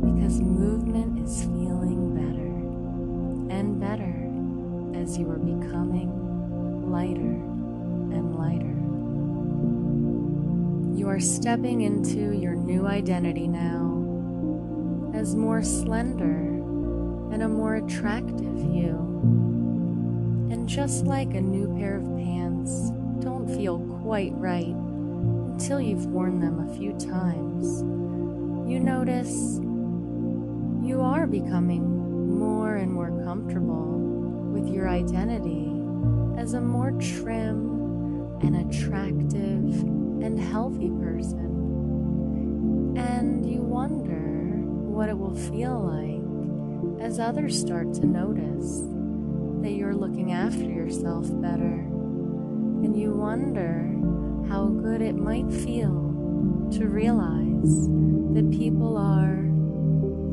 because 0.02 0.42
movement 0.42 1.20
is 1.20 1.44
feeling 1.44 2.16
better 2.16 3.56
and 3.56 3.80
better 3.80 5.00
as 5.00 5.16
you 5.20 5.30
are 5.30 5.38
becoming 5.38 6.90
lighter 6.90 7.22
and 8.18 8.36
lighter. 8.36 8.75
You 11.06 11.12
are 11.12 11.20
stepping 11.20 11.82
into 11.82 12.36
your 12.36 12.56
new 12.56 12.88
identity 12.88 13.48
now 13.48 15.12
as 15.14 15.36
more 15.36 15.62
slender 15.62 16.40
and 17.32 17.44
a 17.44 17.48
more 17.48 17.76
attractive 17.76 18.58
you. 18.74 18.90
And 20.50 20.68
just 20.68 21.06
like 21.06 21.36
a 21.36 21.42
new 21.42 21.78
pair 21.78 21.98
of 21.98 22.18
pants 22.18 22.90
don't 23.20 23.48
feel 23.48 23.78
quite 24.02 24.32
right 24.34 24.66
until 24.66 25.80
you've 25.80 26.08
worn 26.08 26.40
them 26.40 26.68
a 26.68 26.76
few 26.76 26.94
times, 26.94 27.84
you 28.68 28.80
notice 28.80 29.60
you 30.84 31.02
are 31.02 31.28
becoming 31.28 32.36
more 32.36 32.78
and 32.78 32.92
more 32.92 33.12
comfortable 33.24 34.00
with 34.52 34.68
your 34.68 34.90
identity 34.90 35.72
as 36.42 36.56
a 36.56 36.62
more 36.62 36.94
trim 36.94 38.40
and 38.42 38.56
attractive 38.56 40.05
and 40.26 40.40
healthy 40.40 40.90
person. 40.90 41.46
And 42.98 43.46
you 43.48 43.62
wonder 43.62 44.24
what 44.90 45.08
it 45.08 45.16
will 45.18 45.36
feel 45.36 45.80
like 45.80 47.06
as 47.06 47.20
others 47.20 47.60
start 47.60 47.94
to 47.94 48.08
notice 48.08 48.82
that 49.62 49.74
you're 49.74 49.94
looking 49.94 50.32
after 50.32 50.64
yourself 50.64 51.28
better. 51.42 51.86
And 52.84 53.00
you 53.00 53.12
wonder 53.12 53.84
how 54.50 54.66
good 54.66 55.04
it 55.04 55.16
might 55.16 55.48
feel 55.52 56.70
to 56.72 56.88
realize 56.88 57.88
that 58.34 58.50
people 58.52 58.98
are 58.98 59.46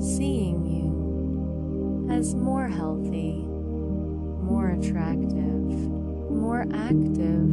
seeing 0.01 0.65
you 0.65 2.09
as 2.11 2.35
more 2.35 2.67
healthy, 2.67 3.45
more 4.43 4.71
attractive, 4.71 5.69
more 6.31 6.63
active, 6.73 7.53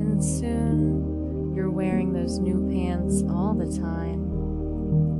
and 0.00 0.24
soon 0.24 1.13
you're 1.54 1.70
wearing 1.70 2.12
those 2.12 2.38
new 2.40 2.68
pants 2.70 3.22
all 3.30 3.54
the 3.54 3.70
time, 3.78 4.24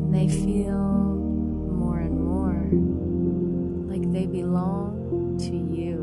and 0.05 0.15
they 0.15 0.29
feel 0.29 0.79
more 0.79 2.01
and 2.01 2.21
more 2.21 2.69
like 3.89 4.11
they 4.13 4.27
belong 4.27 5.39
to 5.39 5.55
you, 5.55 5.97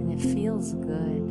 and 0.00 0.12
it 0.12 0.20
feels 0.34 0.74
good. 0.74 1.22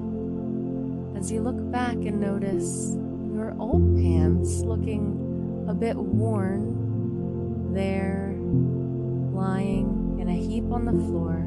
As 1.18 1.30
you 1.32 1.42
look 1.42 1.60
back 1.72 1.96
and 1.96 2.22
notice 2.22 2.96
your 3.34 3.54
old 3.60 3.98
pants 3.98 4.62
looking 4.62 5.66
a 5.68 5.74
bit 5.74 5.98
worn 5.98 7.74
there, 7.74 8.36
lying 9.34 10.18
in 10.22 10.30
a 10.30 10.36
heap 10.36 10.72
on 10.72 10.86
the 10.86 10.94
floor, 10.94 11.44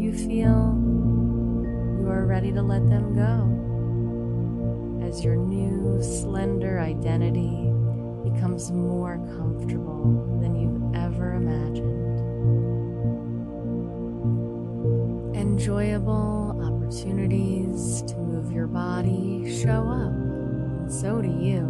you 0.00 0.12
feel 0.12 0.78
you 1.98 2.08
are 2.08 2.24
ready 2.24 2.52
to 2.52 2.62
let 2.62 2.88
them 2.88 3.14
go 3.14 3.56
as 5.06 5.24
your 5.24 5.36
new 5.36 6.02
slender 6.02 6.80
identity 6.80 7.70
becomes 8.28 8.72
more 8.72 9.18
comfortable 9.36 10.36
than 10.40 10.56
you've 10.56 10.94
ever 10.96 11.34
imagined. 11.34 12.16
Enjoyable 15.36 16.60
opportunities 16.60 18.02
to 18.02 18.16
move 18.16 18.50
your 18.50 18.66
body 18.66 19.62
show 19.62 19.86
up, 19.86 20.12
and 20.12 20.92
so 20.92 21.22
do 21.22 21.28
you. 21.28 21.62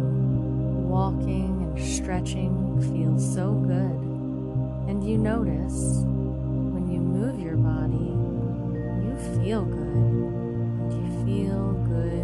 Walking 0.87 1.61
and 1.61 1.79
stretching 1.79 2.81
feels 2.81 3.33
so 3.35 3.51
good, 3.51 4.89
and 4.89 5.07
you 5.07 5.17
notice 5.17 6.01
when 6.73 6.89
you 6.89 6.99
move 6.99 7.39
your 7.39 7.57
body, 7.57 8.15
you 9.05 9.15
feel 9.43 9.63
good, 9.63 10.91
you 10.91 11.07
feel 11.23 11.73
good 11.87 12.16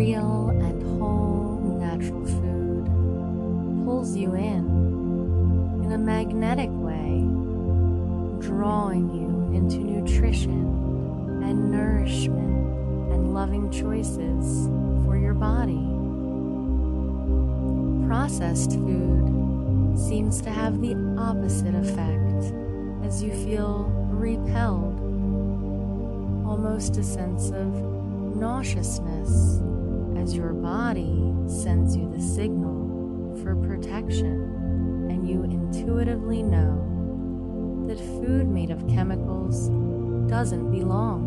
Real 0.00 0.48
and 0.48 0.98
whole 0.98 1.76
natural 1.78 2.24
food 2.24 2.86
pulls 3.84 4.16
you 4.16 4.34
in 4.34 5.84
in 5.84 5.92
a 5.92 5.98
magnetic 5.98 6.70
way, 6.72 7.20
drawing 8.40 9.10
you 9.10 9.54
into 9.54 9.76
nutrition 9.76 11.42
and 11.44 11.70
nourishment 11.70 13.12
and 13.12 13.34
loving 13.34 13.70
choices 13.70 14.70
for 15.04 15.18
your 15.18 15.34
body. 15.34 15.84
Processed 18.06 18.70
food 18.70 19.98
seems 19.98 20.40
to 20.40 20.48
have 20.48 20.80
the 20.80 20.94
opposite 21.18 21.74
effect 21.74 22.54
as 23.04 23.22
you 23.22 23.32
feel 23.32 23.92
repelled, 24.08 24.98
almost 26.48 26.96
a 26.96 27.02
sense 27.02 27.50
of 27.50 27.66
nauseousness 28.34 29.60
as 30.20 30.36
your 30.36 30.52
body 30.52 31.32
sends 31.46 31.96
you 31.96 32.10
the 32.10 32.20
signal 32.20 33.40
for 33.42 33.56
protection 33.56 35.08
and 35.08 35.26
you 35.26 35.44
intuitively 35.44 36.42
know 36.42 37.86
that 37.88 37.98
food 37.98 38.46
made 38.46 38.70
of 38.70 38.86
chemicals 38.86 39.68
doesn't 40.28 40.70
belong 40.70 41.26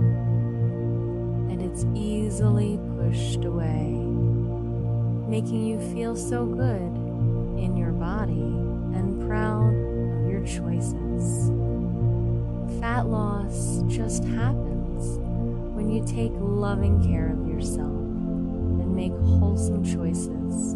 and 1.49 1.59
it's 1.59 1.85
easily 1.95 2.79
pushed 2.95 3.45
away, 3.45 3.89
making 5.27 5.65
you 5.65 5.79
feel 5.91 6.15
so 6.15 6.45
good 6.45 6.93
in 7.59 7.75
your 7.75 7.93
body 7.93 8.31
and 8.31 9.27
proud 9.27 9.73
of 9.73 10.29
your 10.29 10.45
choices. 10.45 11.49
Fat 12.79 13.07
loss 13.07 13.81
just 13.87 14.23
happens 14.23 15.17
when 15.75 15.89
you 15.89 16.05
take 16.05 16.31
loving 16.35 17.03
care 17.03 17.31
of 17.31 17.47
yourself 17.47 18.02
make 18.93 19.11
wholesome 19.39 19.83
choices. 19.83 20.73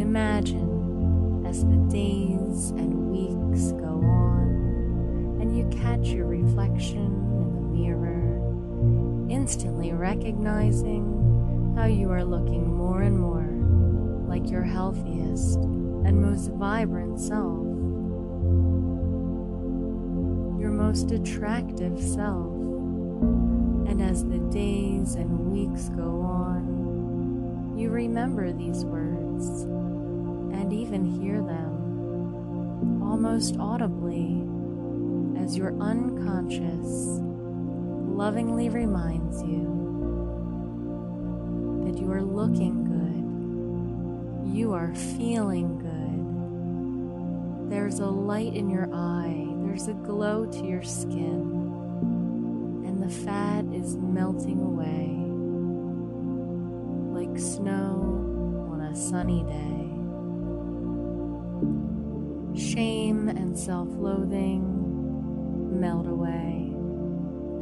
Imagine 0.00 1.44
as 1.46 1.64
the 1.64 1.76
days 1.90 2.70
and 2.70 3.10
weeks 3.10 3.72
go 3.72 4.00
on 4.02 5.38
and 5.40 5.56
you 5.56 5.64
catch 5.80 6.06
your 6.08 6.26
reflection 6.26 7.06
in 7.36 7.54
the 7.54 7.60
mirror, 7.60 9.28
instantly 9.30 9.92
recognizing 9.92 11.74
how 11.76 11.86
you 11.86 12.10
are 12.10 12.24
looking 12.24 12.72
more 12.72 13.02
and 13.02 13.18
more 13.18 13.48
like 14.28 14.48
your 14.50 14.62
healthiest 14.62 15.56
and 15.56 16.20
most 16.20 16.50
vibrant 16.52 17.18
self, 17.20 17.64
your 20.60 20.70
most 20.70 21.10
attractive 21.10 22.00
self. 22.00 22.52
And 23.86 24.00
as 24.02 24.24
the 24.24 24.38
days 24.38 25.14
and 25.14 25.52
weeks 25.52 25.88
go 25.90 26.20
on, 26.22 26.33
you 27.76 27.90
remember 27.90 28.52
these 28.52 28.84
words 28.84 29.62
and 30.54 30.72
even 30.72 31.04
hear 31.04 31.42
them 31.42 33.02
almost 33.02 33.56
audibly 33.58 34.42
as 35.42 35.56
your 35.56 35.72
unconscious 35.80 37.20
lovingly 38.14 38.68
reminds 38.68 39.42
you 39.42 39.64
that 41.84 41.98
you 42.00 42.10
are 42.12 42.22
looking 42.22 42.84
good, 42.84 44.54
you 44.56 44.72
are 44.72 44.94
feeling 44.94 45.78
good. 45.78 47.70
There's 47.70 47.98
a 47.98 48.06
light 48.06 48.54
in 48.54 48.70
your 48.70 48.88
eye, 48.94 49.46
there's 49.64 49.88
a 49.88 49.94
glow 49.94 50.46
to 50.46 50.64
your 50.64 50.82
skin. 50.82 51.62
And 52.86 53.02
the 53.02 53.10
fat 53.10 53.64
is 53.72 53.96
melting 53.96 54.60
away 54.60 55.13
like 57.34 57.42
snow 57.42 58.70
on 58.70 58.80
a 58.80 58.94
sunny 58.94 59.42
day. 59.42 59.90
Shame 62.56 63.28
and 63.28 63.58
self 63.58 63.88
loathing 63.90 65.80
melt 65.80 66.06
away 66.06 66.72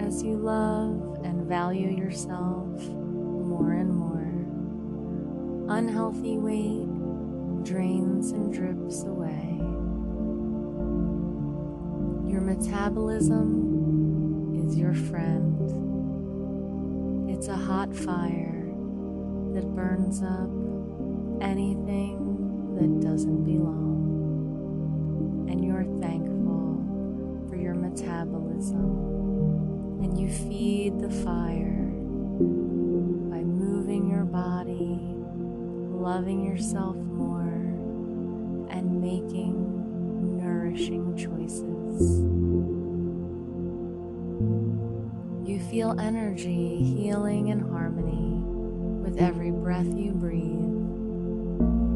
as 0.06 0.22
you 0.22 0.36
love 0.36 1.20
and 1.24 1.46
value 1.46 1.88
yourself 1.88 2.82
more 2.82 3.72
and 3.72 3.94
more. 3.94 4.28
Unhealthy 5.74 6.36
weight 6.36 7.64
drains 7.64 8.32
and 8.32 8.52
drips 8.52 9.04
away. 9.04 9.56
Your 12.30 12.42
metabolism 12.42 13.48
is 14.66 14.76
your 14.76 14.92
friend. 14.92 15.56
It's 17.30 17.48
a 17.48 17.56
hot 17.56 17.94
fire 17.96 18.51
that 19.54 19.74
burns 19.74 20.22
up 20.22 20.48
anything 21.42 22.76
that 22.78 23.00
doesn't 23.06 23.44
belong. 23.44 25.46
And 25.50 25.62
you're 25.64 25.84
thankful 26.00 27.46
for 27.48 27.56
your 27.56 27.74
metabolism. 27.74 29.10
And 30.02 30.18
you 30.18 30.30
feed 30.30 31.00
the 31.00 31.10
fire 31.10 31.90
by 33.30 33.42
moving 33.42 34.08
your 34.10 34.24
body, 34.24 34.98
loving 35.36 36.44
yourself 36.44 36.96
more, 36.96 37.42
and 38.70 39.02
making 39.02 40.38
nourishing 40.38 41.14
choices. 41.14 42.22
You 45.46 45.60
feel 45.60 46.00
energy 46.00 46.82
healing 46.82 47.50
and 47.50 47.60
harmony 47.70 48.31
with 49.12 49.20
every 49.20 49.50
breath 49.50 49.94
you 49.94 50.12
breathe 50.12 50.40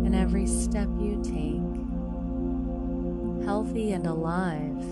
and 0.04 0.14
every 0.14 0.46
step 0.46 0.88
you 1.00 1.18
take. 1.24 1.62
Healthy 3.46 3.92
and 3.92 4.06
alive 4.06 4.84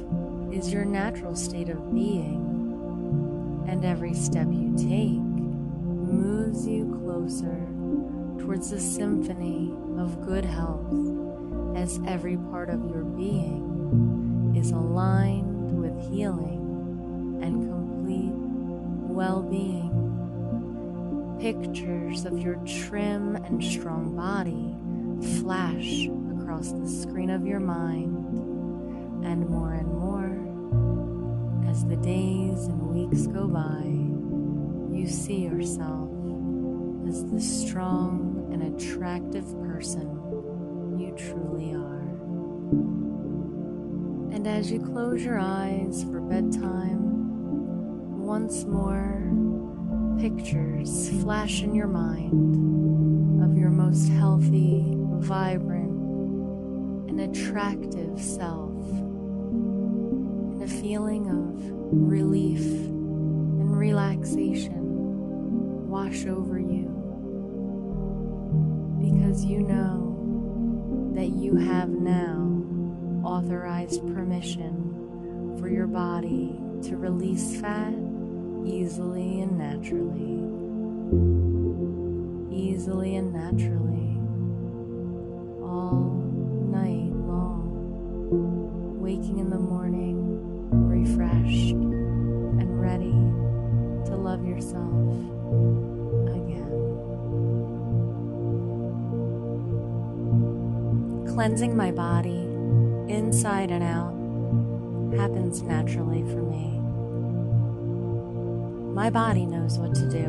is 0.52 0.72
your 0.72 0.87
natural 0.87 1.37
state 1.37 1.68
of 1.68 1.92
being, 1.92 3.66
and 3.68 3.84
every 3.84 4.14
step 4.14 4.46
you 4.50 4.74
take 4.76 5.20
moves 5.20 6.66
you 6.66 6.98
closer 7.04 7.66
towards 8.42 8.70
the 8.70 8.80
symphony 8.80 9.74
of 9.98 10.24
good 10.24 10.46
health 10.46 10.94
as 11.76 12.00
every 12.06 12.37
part 12.37 12.70
of 12.70 12.88
your 12.88 13.04
being 13.04 14.54
is 14.56 14.70
aligned 14.70 15.78
with 15.78 16.10
healing 16.10 17.40
and 17.42 17.68
complete 17.68 18.32
well 19.12 19.42
being. 19.42 20.04
Pictures 21.40 22.25
of 22.25 22.38
your 22.38 22.55
trim 22.64 23.37
and 23.37 23.62
strong 23.62 24.16
body 24.16 24.75
flash 25.40 26.09
across 26.40 26.73
the 26.73 26.88
screen 26.88 27.31
of 27.31 27.47
your 27.47 27.61
mind, 27.61 28.16
and 29.25 29.49
more 29.49 29.75
and 29.75 29.88
more, 29.88 30.40
as 31.70 31.85
the 31.85 31.97
days 31.97 32.66
and 32.66 32.81
weeks 32.81 33.27
go 33.27 33.47
by, 33.47 33.85
you 34.97 35.07
see 35.07 35.44
yourself 35.44 36.09
as 37.09 37.25
the 37.31 37.40
strong 37.40 38.49
and 38.53 38.62
attractive 38.75 39.47
person 39.61 40.09
you 40.99 41.14
truly 41.16 41.75
are. 41.75 42.03
And 44.35 44.47
as 44.47 44.70
you 44.70 44.81
close 44.81 45.25
your 45.25 45.38
eyes 45.38 46.05
for 46.05 46.20
bedtime, 46.20 48.23
once 48.23 48.64
more 48.64 49.23
pictures 50.18 51.11
flash 51.22 51.62
in 51.62 51.74
your 51.74 51.87
mind 51.87 53.42
of 53.42 53.57
your 53.57 53.70
most 53.70 54.09
healthy, 54.09 54.85
vibrant, 55.18 55.90
and 57.09 57.20
attractive 57.20 58.20
self, 58.20 58.72
and 58.90 60.62
a 60.62 60.68
feeling 60.68 61.29
of 61.29 61.55
relief 61.90 62.61
and 62.61 63.77
relaxation 63.77 65.88
wash 65.88 66.27
over 66.27 66.59
you 66.59 66.90
because 69.00 69.44
you 69.44 69.61
know 69.61 71.11
that 71.14 71.29
you 71.29 71.57
have 71.57 71.88
now 71.88 72.62
authorized 73.24 74.00
permission 74.14 75.57
for 75.59 75.68
your 75.68 75.87
body 75.87 76.59
to 76.83 76.96
release 76.96 77.61
fat 77.61 77.94
easily 78.64 79.40
and 79.42 79.59
naturally. 79.59 80.40
Easily 82.50 83.16
and 83.16 83.33
naturally. 83.33 84.18
All 85.62 86.22
night 86.70 87.12
long. 87.27 89.00
Waking 89.00 89.38
in 89.38 89.50
the 89.50 89.59
morning, 89.59 90.40
refreshed 90.70 91.72
and 91.72 92.81
ready 92.81 93.12
to 94.09 94.16
love 94.16 94.44
yourself 94.46 95.14
again. 96.29 96.70
Cleansing 101.35 101.77
my 101.77 101.90
body, 101.90 102.48
inside 103.12 103.70
and 103.70 103.83
out, 103.85 104.14
happens 105.18 105.62
naturally 105.62 106.22
for 106.22 106.42
me. 106.42 106.84
My 108.94 109.11
body 109.11 109.44
knows 109.44 109.76
what 109.76 109.92
to 109.96 110.09
do, 110.09 110.26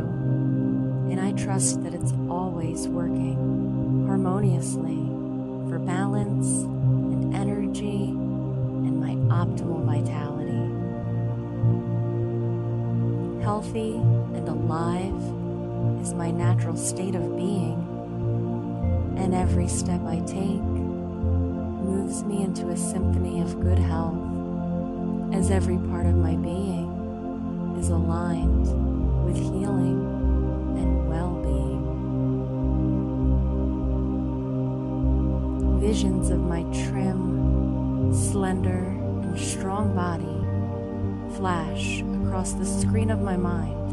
and 1.11 1.21
I 1.21 1.33
trust 1.33 1.83
that 1.83 1.93
it's 1.93 2.13
always 2.27 2.87
working 2.87 4.07
harmoniously 4.07 5.05
for 5.69 5.77
balance 5.77 6.63
and 6.63 7.35
energy 7.35 8.05
and 8.05 8.99
my 8.99 9.11
optimal 9.31 9.85
vitality. 9.85 10.65
Healthy 13.43 13.97
and 14.33 14.49
alive 14.49 16.01
is 16.01 16.15
my 16.15 16.31
natural 16.31 16.75
state 16.75 17.13
of 17.13 17.37
being, 17.37 17.77
and 19.15 19.35
every 19.35 19.67
step 19.67 20.01
I 20.05 20.21
take 20.21 20.59
moves 21.85 22.23
me 22.23 22.41
into 22.41 22.69
a 22.69 22.77
symphony 22.77 23.41
of 23.41 23.61
good 23.61 23.77
health 23.77 24.17
as 25.35 25.51
every 25.51 25.77
part 25.77 26.07
of 26.07 26.15
my 26.15 26.35
being 26.35 26.84
is 27.85 27.91
aligned 27.91 28.67
with 29.25 29.37
healing 29.37 30.01
and 30.75 31.07
well 31.07 31.35
being. 31.43 31.83
Visions 35.79 36.31
of 36.31 36.39
my 36.39 36.63
trim, 36.87 38.11
slender, 38.11 38.85
and 39.21 39.39
strong 39.39 39.93
body 39.93 40.41
flash 41.37 42.01
across 42.23 42.53
the 42.53 42.65
screen 42.65 43.11
of 43.11 43.21
my 43.21 43.37
mind. 43.37 43.91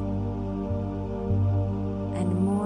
And 2.16 2.34
more 2.34 2.61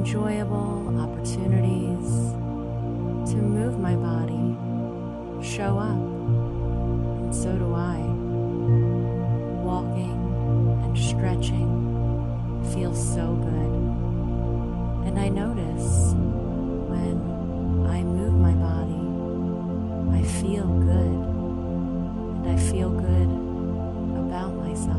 Enjoyable 0.00 0.98
opportunities 0.98 2.08
to 3.30 3.36
move 3.36 3.78
my 3.78 3.94
body 3.94 4.56
show 5.46 5.76
up, 5.76 5.94
and 7.20 7.34
so 7.34 7.52
do 7.54 7.74
I. 7.74 7.98
Walking 9.62 10.16
and 10.84 10.98
stretching 10.98 11.68
feels 12.72 12.98
so 13.14 13.34
good, 13.34 13.72
and 15.06 15.20
I 15.20 15.28
notice 15.28 16.14
when 16.88 17.86
I 17.86 18.02
move 18.02 18.32
my 18.32 18.54
body, 18.54 19.04
I 20.18 20.22
feel 20.40 20.64
good, 20.64 21.12
and 22.38 22.48
I 22.48 22.56
feel 22.56 22.88
good 22.88 23.30
about 24.26 24.54
myself. 24.54 24.96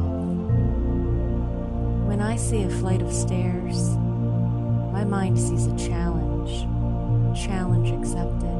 When 2.07 2.21
I 2.21 2.35
see 2.35 2.61
a 2.63 2.69
flight 2.69 3.01
of 3.01 3.11
stairs, 3.11 3.97
my 4.91 5.03
mind 5.05 5.39
sees 5.39 5.67
a 5.67 5.75
challenge, 5.77 6.67
challenge 7.39 7.91
accepted. 7.91 8.57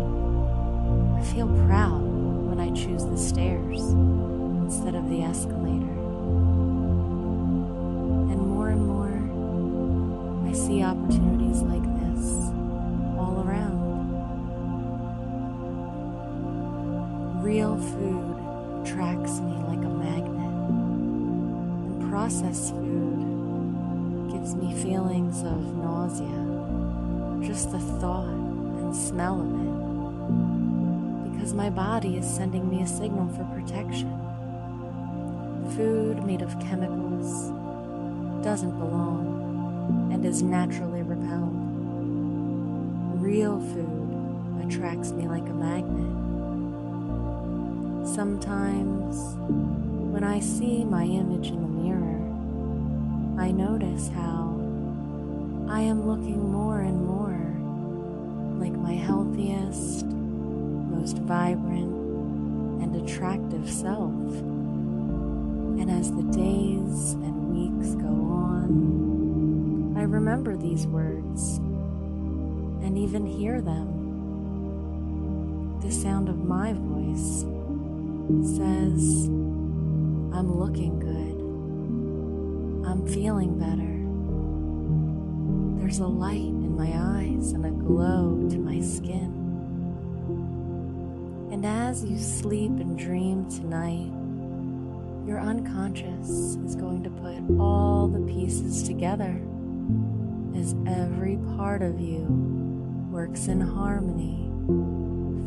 I 1.18 1.24
feel 1.34 1.48
proud 1.66 2.02
when 2.02 2.60
I 2.60 2.72
choose 2.72 3.06
the 3.06 3.18
stairs 3.18 3.82
instead 3.92 4.96
of 4.96 5.10
the 5.10 5.24
escalator. 5.24 5.92
And 8.32 8.48
more 8.48 8.70
and 8.70 8.88
more, 8.88 9.20
I 10.50 10.54
see 10.54 10.82
opportunities 10.84 11.62
like 11.64 11.84
this 12.00 12.50
all 13.20 13.44
around. 13.46 13.82
Real 17.44 17.78
food 17.78 18.38
attracts 18.84 19.42
me 19.42 19.54
like 19.68 19.84
a 19.84 19.90
magnet, 19.90 20.70
and 20.70 22.10
processed 22.10 22.70
food 22.70 23.31
gives 24.32 24.56
me 24.56 24.74
feelings 24.82 25.44
of 25.44 25.76
nausea, 25.76 27.46
just 27.46 27.70
the 27.72 27.80
thought 27.80 28.30
and 28.30 28.96
smell 28.96 29.42
of 29.42 29.48
it, 29.48 31.34
because 31.34 31.54
my 31.54 31.70
body 31.70 32.16
is 32.16 32.26
sending 32.26 32.70
me 32.70 32.82
a 32.82 32.88
signal 32.88 33.28
for 33.36 33.44
protection. 33.54 34.10
Food 35.76 36.24
made 36.24 36.42
of 36.42 36.58
chemicals 36.62 37.52
doesn't 38.42 38.78
belong 38.80 40.10
and 40.14 40.26
is 40.26 40.42
naturally 40.42 41.02
repelled. 41.02 41.52
Real 43.22 43.60
food 43.60 44.66
attracts 44.66 45.12
me 45.12 45.28
like 45.28 45.44
a 45.44 45.54
magnet. 45.54 46.08
Sometimes, 48.08 49.36
when 50.12 50.24
I 50.24 50.40
see 50.40 50.86
my 50.86 51.04
image 51.04 51.50
in 51.50 51.62
the 51.62 51.71
I 53.42 53.50
notice 53.50 54.08
how 54.10 54.56
I 55.68 55.82
am 55.82 56.06
looking 56.06 56.52
more 56.52 56.82
and 56.82 57.04
more 57.04 57.42
like 58.64 58.74
my 58.74 58.94
healthiest, 58.94 60.06
most 60.06 61.18
vibrant, 61.18 61.92
and 62.84 62.96
attractive 62.98 63.68
self. 63.68 64.12
And 64.12 65.90
as 65.90 66.12
the 66.12 66.22
days 66.22 67.14
and 67.14 67.50
weeks 67.50 67.96
go 67.96 68.10
on, 68.10 69.96
I 69.98 70.04
remember 70.04 70.56
these 70.56 70.86
words 70.86 71.58
and 72.86 72.96
even 72.96 73.26
hear 73.26 73.60
them. 73.60 73.88
The 75.82 75.92
sound 75.92 76.30
of 76.30 76.38
my 76.46 76.74
voice 76.74 77.42
says, 78.56 79.26
I'm 80.32 80.60
looking 80.60 81.00
good. 81.00 81.31
I'm 82.86 83.06
feeling 83.08 83.58
better. 83.58 84.02
There's 85.80 86.00
a 86.00 86.08
light 86.08 86.38
in 86.38 86.76
my 86.76 86.92
eyes 86.96 87.52
and 87.52 87.66
a 87.66 87.72
glow 87.72 88.48
to 88.50 88.58
my 88.58 88.82
skin. 88.82 89.38
And 91.52 91.66
as 91.66 92.04
you 92.04 92.18
sleep 92.18 92.72
and 92.72 92.98
dream 92.98 93.50
tonight, 93.50 94.12
your 95.28 95.40
unconscious 95.40 96.30
is 96.66 96.76
going 96.76 97.04
to 97.04 97.10
put 97.10 97.60
all 97.60 98.08
the 98.08 98.22
pieces 98.22 98.84
together 98.84 99.40
as 100.56 100.76
every 100.88 101.38
part 101.56 101.82
of 101.82 102.00
you 102.00 102.26
works 103.12 103.48
in 103.48 103.62
harmony 103.62 104.50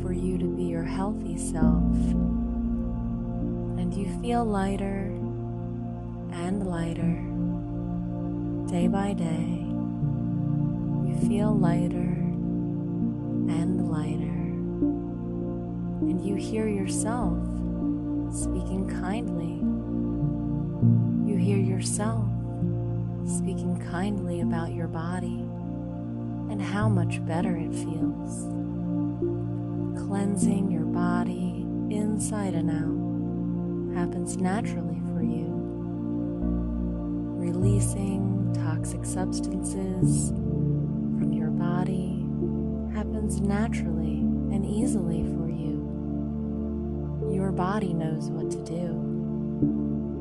for 0.03 0.13
you 0.13 0.39
to 0.39 0.45
be 0.45 0.65
your 0.65 0.85
healthy 0.85 1.37
self. 1.37 1.95
And 3.79 3.93
you 3.95 4.07
feel 4.21 4.45
lighter 4.45 5.04
and 6.35 6.67
lighter 6.67 7.35
day 8.67 8.89
by 8.89 9.13
day. 9.13 9.65
You 11.07 11.17
feel 11.29 11.57
lighter 11.57 12.15
and 13.49 13.89
lighter. 13.89 14.41
And 16.11 16.27
you 16.27 16.35
hear 16.35 16.67
yourself 16.67 17.39
speaking 18.35 18.89
kindly. 19.01 19.61
You 21.31 21.39
hear 21.39 21.59
yourself 21.59 22.25
speaking 23.27 23.81
kindly 23.91 24.41
about 24.41 24.73
your 24.73 24.89
body 24.89 25.47
and 26.51 26.61
how 26.61 26.89
much 26.89 27.25
better 27.25 27.57
it 27.57 27.73
feels. 27.73 28.45
Cleansing 30.07 30.71
your 30.73 30.85
body 30.85 31.65
inside 31.91 32.55
and 32.55 32.71
out 32.71 33.99
happens 33.99 34.37
naturally. 34.37 35.04
Releasing 37.45 38.55
toxic 38.55 39.05
substances 39.05 40.31
from 40.31 41.31
your 41.31 41.51
body 41.51 42.25
happens 42.97 43.39
naturally 43.43 44.21
and 44.51 44.65
easily 44.65 45.25
for 45.25 45.51
you. 45.51 47.29
Your 47.31 47.53
body 47.53 47.93
knows 47.93 48.31
what 48.31 48.51
to 48.51 48.65
do, 48.65 48.87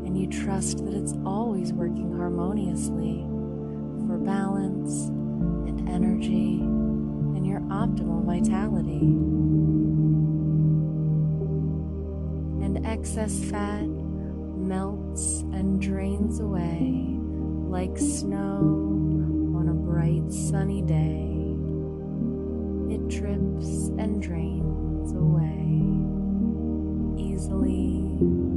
and 0.05 0.19
you 0.19 0.27
trust 0.27 0.83
that 0.83 0.93
it's 0.93 1.13
always 1.25 1.71
working 1.71 2.13
harmoniously 2.13 3.21
for 4.05 4.17
balance 4.17 5.07
and 5.07 5.87
energy 5.87 6.59
and 6.59 7.47
your 7.47 7.61
optimal 7.61 8.25
vitality. 8.25 8.99
And 12.65 12.85
excess 12.85 13.41
fat 13.45 13.87
melts 13.87 15.39
and 15.53 15.81
drains 15.81 16.41
away 16.41 17.12
like 17.73 17.97
snow 17.97 18.59
on 19.57 19.67
a 19.67 19.73
bright 19.73 20.31
sunny 20.31 20.83
day. 20.83 21.25
It 22.93 23.07
drips 23.07 23.89
and 23.97 24.21
drains 24.21 25.11
away 25.13 25.81
easily. 27.17 28.52